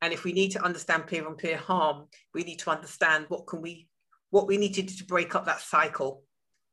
And 0.02 0.12
if 0.12 0.22
we 0.22 0.32
need 0.32 0.50
to 0.52 0.62
understand 0.62 1.06
peer 1.06 1.26
on 1.26 1.34
peer 1.34 1.56
harm, 1.56 2.06
we 2.32 2.44
need 2.44 2.60
to 2.60 2.70
understand 2.70 3.26
what 3.28 3.46
can 3.46 3.60
we, 3.60 3.88
what 4.30 4.46
we 4.46 4.56
need 4.56 4.74
to 4.74 4.82
do 4.82 4.94
to 4.94 5.04
break 5.04 5.34
up 5.34 5.46
that 5.46 5.60
cycle. 5.60 6.22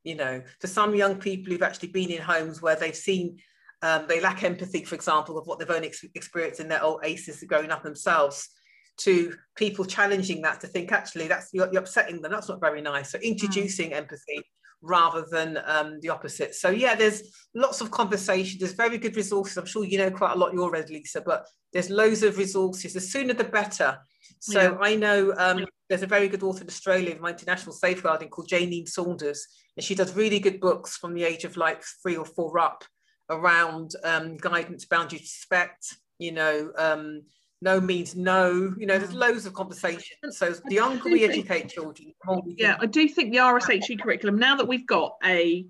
You 0.04 0.16
know, 0.16 0.42
for 0.60 0.68
some 0.68 0.96
young 0.96 1.18
people 1.18 1.52
who've 1.52 1.62
actually 1.62 1.90
been 1.90 2.10
in 2.10 2.22
homes 2.22 2.62
where 2.62 2.76
they've 2.76 2.96
seen 2.96 3.38
um, 3.82 4.06
they 4.08 4.20
lack 4.20 4.44
empathy, 4.44 4.84
for 4.84 4.96
example, 4.96 5.38
of 5.38 5.48
what 5.48 5.60
they've 5.60 5.70
only 5.70 5.88
ex- 5.88 6.06
experienced 6.16 6.60
in 6.60 6.68
their 6.68 6.84
old 6.84 7.02
ACEs 7.04 7.44
growing 7.44 7.72
up 7.72 7.84
themselves, 7.84 8.50
to 8.98 9.34
people 9.56 9.86
challenging 9.86 10.42
that 10.44 10.60
to 10.62 10.68
think, 10.68 10.92
actually, 10.92 11.28
that's 11.28 11.50
you're, 11.54 11.70
you're 11.72 11.82
upsetting 11.82 12.22
them. 12.22 12.32
That's 12.32 12.50
not 12.50 12.62
very 12.62 12.82
nice. 12.82 13.12
So 13.12 13.18
introducing 13.20 13.92
mm. 13.92 13.96
empathy 13.96 14.44
rather 14.82 15.26
than 15.30 15.60
um, 15.66 16.00
the 16.02 16.10
opposite. 16.10 16.56
So 16.56 16.70
yeah, 16.70 16.96
there's 16.96 17.24
lots 17.56 17.82
of 17.82 17.92
conversation. 17.92 18.60
There's 18.60 18.74
very 18.74 18.98
good 18.98 19.16
resources. 19.16 19.58
I'm 19.58 19.66
sure 19.66 19.84
you 19.84 19.98
know 19.98 20.12
quite 20.12 20.34
a 20.34 20.38
lot 20.38 20.54
you 20.54 20.62
already, 20.62 20.96
Lisa, 20.96 21.22
but 21.22 21.48
there's 21.74 21.90
loads 21.90 22.24
of 22.24 22.38
resources. 22.38 22.94
The 22.94 23.02
sooner 23.02 23.34
the 23.34 23.44
better. 23.44 23.98
So 24.40 24.62
yeah. 24.62 24.78
I 24.80 24.96
know 24.96 25.34
um, 25.38 25.66
there's 25.90 26.04
a 26.04 26.08
very 26.08 26.28
good 26.28 26.44
author 26.44 26.62
in 26.62 26.68
Australia, 26.68 27.16
my 27.20 27.30
international 27.30 27.74
safeguarding, 27.74 28.30
called 28.30 28.50
Jayneen 28.50 28.88
Sanders, 28.88 29.46
and 29.78 29.84
she 29.84 29.96
does 29.96 30.16
really 30.16 30.40
good 30.40 30.60
books 30.60 30.98
from 30.98 31.14
the 31.14 31.24
age 31.24 31.44
of 31.44 31.58
like 31.58 31.84
three 32.04 32.18
or 32.18 32.26
four 32.26 32.60
up 32.60 32.84
around 33.30 33.96
um, 34.04 34.38
guidance, 34.38 34.86
boundary 34.86 35.20
respect, 35.20 35.96
you 36.20 36.32
know, 36.32 36.72
um, 36.78 37.24
no 37.62 37.80
means 37.80 38.16
no, 38.16 38.74
you 38.78 38.88
know, 38.88 38.98
there's 38.98 39.14
loads 39.14 39.46
of 39.46 39.54
conversations. 39.54 40.38
So 40.38 40.52
the 40.52 40.76
younger 40.76 41.10
we 41.10 41.24
educate 41.24 41.70
children, 41.70 42.14
yeah, 42.58 42.78
I 42.80 42.88
do 42.88 43.08
think 43.08 43.32
the 43.32 43.38
RSHE 43.38 44.02
curriculum, 44.02 44.38
now 44.38 44.56
that 44.56 44.68
we've 44.68 44.88
got 44.88 45.18
a 45.24 45.66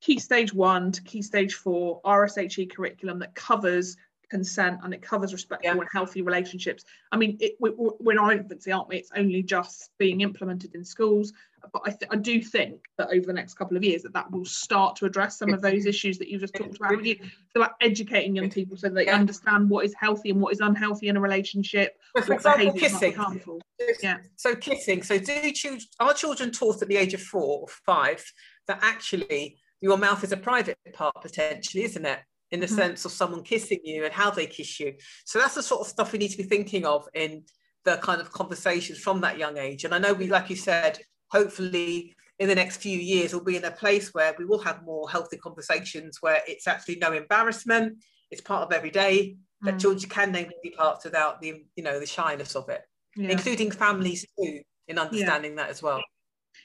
key 0.00 0.18
stage 0.18 0.52
one 0.52 0.92
to 0.92 1.02
key 1.02 1.22
stage 1.22 1.54
four 1.54 2.00
RSHE 2.02 2.74
curriculum 2.74 3.18
that 3.20 3.34
covers 3.34 3.96
consent 4.30 4.80
and 4.82 4.94
it 4.94 5.02
covers 5.02 5.32
respectful 5.32 5.74
yeah. 5.74 5.78
and 5.78 5.88
healthy 5.92 6.22
relationships. 6.22 6.84
I 7.12 7.16
mean, 7.16 7.36
it, 7.40 7.56
we, 7.60 7.70
we're 7.74 8.12
in 8.12 8.18
our 8.18 8.32
infancy, 8.32 8.72
aren't 8.72 8.88
we? 8.88 8.96
It's 8.96 9.10
only 9.16 9.42
just 9.42 9.90
being 9.98 10.20
implemented 10.20 10.74
in 10.74 10.84
schools. 10.84 11.32
But 11.72 11.82
I, 11.84 11.90
th- 11.90 12.10
I 12.10 12.16
do 12.16 12.42
think 12.42 12.80
that 12.98 13.08
over 13.08 13.26
the 13.26 13.32
next 13.32 13.54
couple 13.54 13.76
of 13.76 13.84
years 13.84 14.02
that 14.02 14.12
that 14.14 14.30
will 14.30 14.44
start 14.44 14.96
to 14.96 15.06
address 15.06 15.38
some 15.38 15.52
of 15.52 15.62
those 15.62 15.86
issues 15.86 16.18
that 16.18 16.28
you 16.28 16.38
just 16.38 16.54
talked 16.54 16.76
about. 16.76 17.04
You, 17.04 17.16
so 17.22 17.62
about 17.62 17.72
educating 17.80 18.36
young 18.36 18.50
people 18.50 18.76
so 18.76 18.88
they 18.88 19.06
understand 19.06 19.68
what 19.68 19.84
is 19.84 19.94
healthy 19.98 20.30
and 20.30 20.40
what 20.40 20.52
is 20.52 20.60
unhealthy 20.60 21.08
in 21.08 21.16
a 21.16 21.20
relationship. 21.20 21.96
So 22.16 22.22
for 22.22 22.34
example, 22.34 22.72
kissing. 22.72 23.14
Harmful. 23.14 23.60
Yeah. 24.02 24.18
So 24.36 24.54
kissing. 24.54 25.02
So 25.02 25.18
do 25.18 25.52
choose, 25.52 25.88
are 25.98 26.14
children 26.14 26.50
taught 26.50 26.82
at 26.82 26.88
the 26.88 26.96
age 26.96 27.14
of 27.14 27.22
four 27.22 27.60
or 27.60 27.68
five 27.86 28.24
that 28.66 28.78
actually 28.82 29.58
your 29.80 29.96
mouth 29.96 30.22
is 30.24 30.32
a 30.32 30.36
private 30.36 30.78
part 30.92 31.14
potentially, 31.22 31.84
isn't 31.84 32.04
it? 32.04 32.20
in 32.52 32.60
the 32.60 32.66
mm-hmm. 32.66 32.74
sense 32.74 33.04
of 33.04 33.12
someone 33.12 33.42
kissing 33.42 33.78
you 33.84 34.04
and 34.04 34.12
how 34.12 34.30
they 34.30 34.46
kiss 34.46 34.80
you. 34.80 34.94
So 35.24 35.38
that's 35.38 35.54
the 35.54 35.62
sort 35.62 35.82
of 35.82 35.86
stuff 35.86 36.12
we 36.12 36.18
need 36.18 36.30
to 36.30 36.36
be 36.36 36.42
thinking 36.42 36.84
of 36.84 37.06
in 37.14 37.44
the 37.84 37.96
kind 37.98 38.20
of 38.20 38.32
conversations 38.32 38.98
from 38.98 39.20
that 39.22 39.38
young 39.38 39.56
age. 39.56 39.84
And 39.84 39.94
I 39.94 39.98
know 39.98 40.12
we, 40.12 40.26
like 40.26 40.50
you 40.50 40.56
said, 40.56 40.98
hopefully 41.30 42.14
in 42.38 42.48
the 42.48 42.54
next 42.54 42.78
few 42.78 42.98
years 42.98 43.32
we'll 43.32 43.44
be 43.44 43.56
in 43.56 43.64
a 43.64 43.70
place 43.70 44.14
where 44.14 44.34
we 44.38 44.44
will 44.44 44.58
have 44.58 44.82
more 44.82 45.08
healthy 45.10 45.36
conversations 45.36 46.18
where 46.20 46.40
it's 46.46 46.66
actually 46.66 46.96
no 46.96 47.12
embarrassment, 47.12 47.98
it's 48.30 48.40
part 48.40 48.62
of 48.62 48.72
every 48.72 48.90
day, 48.90 49.36
that 49.62 49.74
mm. 49.74 49.80
children 49.80 50.08
can 50.08 50.32
name 50.32 50.50
the 50.62 50.70
parts 50.70 51.04
without 51.04 51.40
the, 51.40 51.64
you 51.76 51.84
know, 51.84 52.00
the 52.00 52.06
shyness 52.06 52.56
of 52.56 52.68
it, 52.68 52.82
yeah. 53.16 53.30
including 53.30 53.70
families 53.70 54.24
too, 54.38 54.60
in 54.88 54.98
understanding 54.98 55.52
yeah. 55.52 55.64
that 55.64 55.70
as 55.70 55.82
well. 55.82 56.02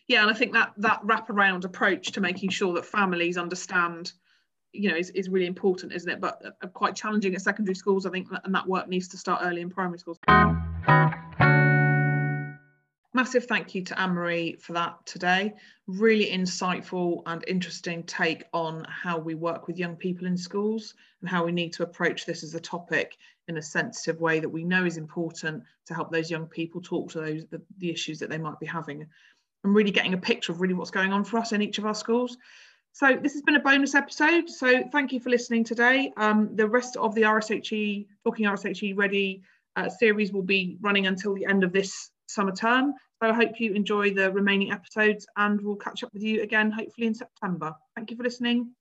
Yeah, 0.08 0.22
and 0.22 0.32
I 0.32 0.34
think 0.34 0.54
that 0.54 0.74
that 0.78 1.02
wraparound 1.04 1.66
approach 1.66 2.12
to 2.14 2.22
making 2.22 2.50
sure 2.50 2.74
that 2.76 2.86
families 2.86 3.38
understand 3.38 4.14
you 4.72 4.90
know 4.90 4.96
is, 4.98 5.10
is 5.12 5.30
really 5.30 5.46
important 5.46 5.94
isn't 5.94 6.10
it 6.10 6.20
but 6.20 6.42
uh, 6.46 6.68
quite 6.68 6.96
challenging 6.96 7.34
at 7.34 7.42
secondary 7.42 7.76
schools 7.76 8.06
i 8.06 8.10
think 8.10 8.28
and 8.44 8.54
that 8.54 8.68
work 8.68 8.90
needs 8.90 9.08
to 9.08 9.18
start 9.18 9.42
early 9.42 9.62
in 9.62 9.70
primary 9.70 9.98
schools 9.98 10.20
massive 13.16 13.46
thank 13.46 13.74
you 13.74 13.82
to 13.82 13.98
ann 13.98 14.12
marie 14.12 14.58
for 14.58 14.74
that 14.74 14.94
today 15.06 15.54
really 15.88 16.26
insightful 16.26 17.22
and 17.28 17.46
interesting 17.48 18.04
take 18.04 18.44
on 18.54 18.86
how 18.90 19.18
we 19.18 19.34
work 19.34 19.68
with 19.68 19.80
young 19.80 19.96
people 19.96 20.28
in 20.28 20.38
schools 20.38 20.94
and 21.22 21.30
how 21.30 21.46
we 21.46 21.52
need 21.54 21.72
to 21.72 21.84
approach 21.84 22.26
this 22.26 22.44
as 22.44 22.54
a 22.56 22.60
topic 22.60 23.16
in 23.48 23.56
a 23.56 23.62
sensitive 23.62 24.20
way 24.20 24.42
that 24.42 24.50
we 24.50 24.66
know 24.66 24.84
is 24.84 24.98
important 24.98 25.64
to 25.86 25.94
help 25.94 26.12
those 26.12 26.30
young 26.30 26.46
people 26.46 26.82
talk 26.82 27.10
to 27.10 27.22
those 27.22 27.46
the, 27.52 27.62
the 27.78 27.90
issues 27.90 28.20
that 28.20 28.30
they 28.30 28.38
might 28.38 28.60
be 28.60 28.66
having 28.66 29.08
and 29.64 29.74
really 29.74 29.92
getting 29.92 30.14
a 30.14 30.18
picture 30.18 30.52
of 30.52 30.60
really 30.60 30.74
what's 30.74 30.92
going 30.92 31.14
on 31.14 31.24
for 31.24 31.40
us 31.40 31.54
in 31.54 31.62
each 31.62 31.78
of 31.78 31.86
our 31.86 31.96
schools 31.96 32.38
so 32.92 33.18
this 33.22 33.34
has 33.34 33.42
been 33.42 33.58
a 33.58 33.60
bonus 33.60 33.94
episode. 33.94 34.50
So 34.50 34.86
thank 34.90 35.12
you 35.12 35.20
for 35.20 35.30
listening 35.30 35.66
today. 35.66 36.14
Um, 36.16 36.56
the 36.56 36.66
rest 36.66 36.96
of 36.96 37.14
the 37.14 37.24
RSHE, 37.24 38.08
Talking 38.24 38.46
RSHE 38.46 38.96
Ready 38.96 39.44
uh, 39.76 39.90
series 39.90 40.32
will 40.32 40.44
be 40.44 40.78
running 40.80 41.06
until 41.06 41.34
the 41.34 41.46
end 41.46 41.66
of 41.66 41.74
this 41.74 42.12
summer 42.28 42.54
term. 42.54 42.94
So 43.22 43.30
I 43.30 43.34
hope 43.34 43.60
you 43.60 43.74
enjoy 43.74 44.14
the 44.14 44.32
remaining 44.32 44.72
episodes 44.72 45.26
and 45.38 45.62
we'll 45.62 45.78
catch 45.78 46.04
up 46.04 46.14
with 46.14 46.24
you 46.24 46.42
again, 46.42 46.72
hopefully 46.72 47.08
in 47.08 47.14
September. 47.14 47.74
Thank 47.96 48.12
you 48.12 48.18
for 48.18 48.24
listening. 48.24 48.72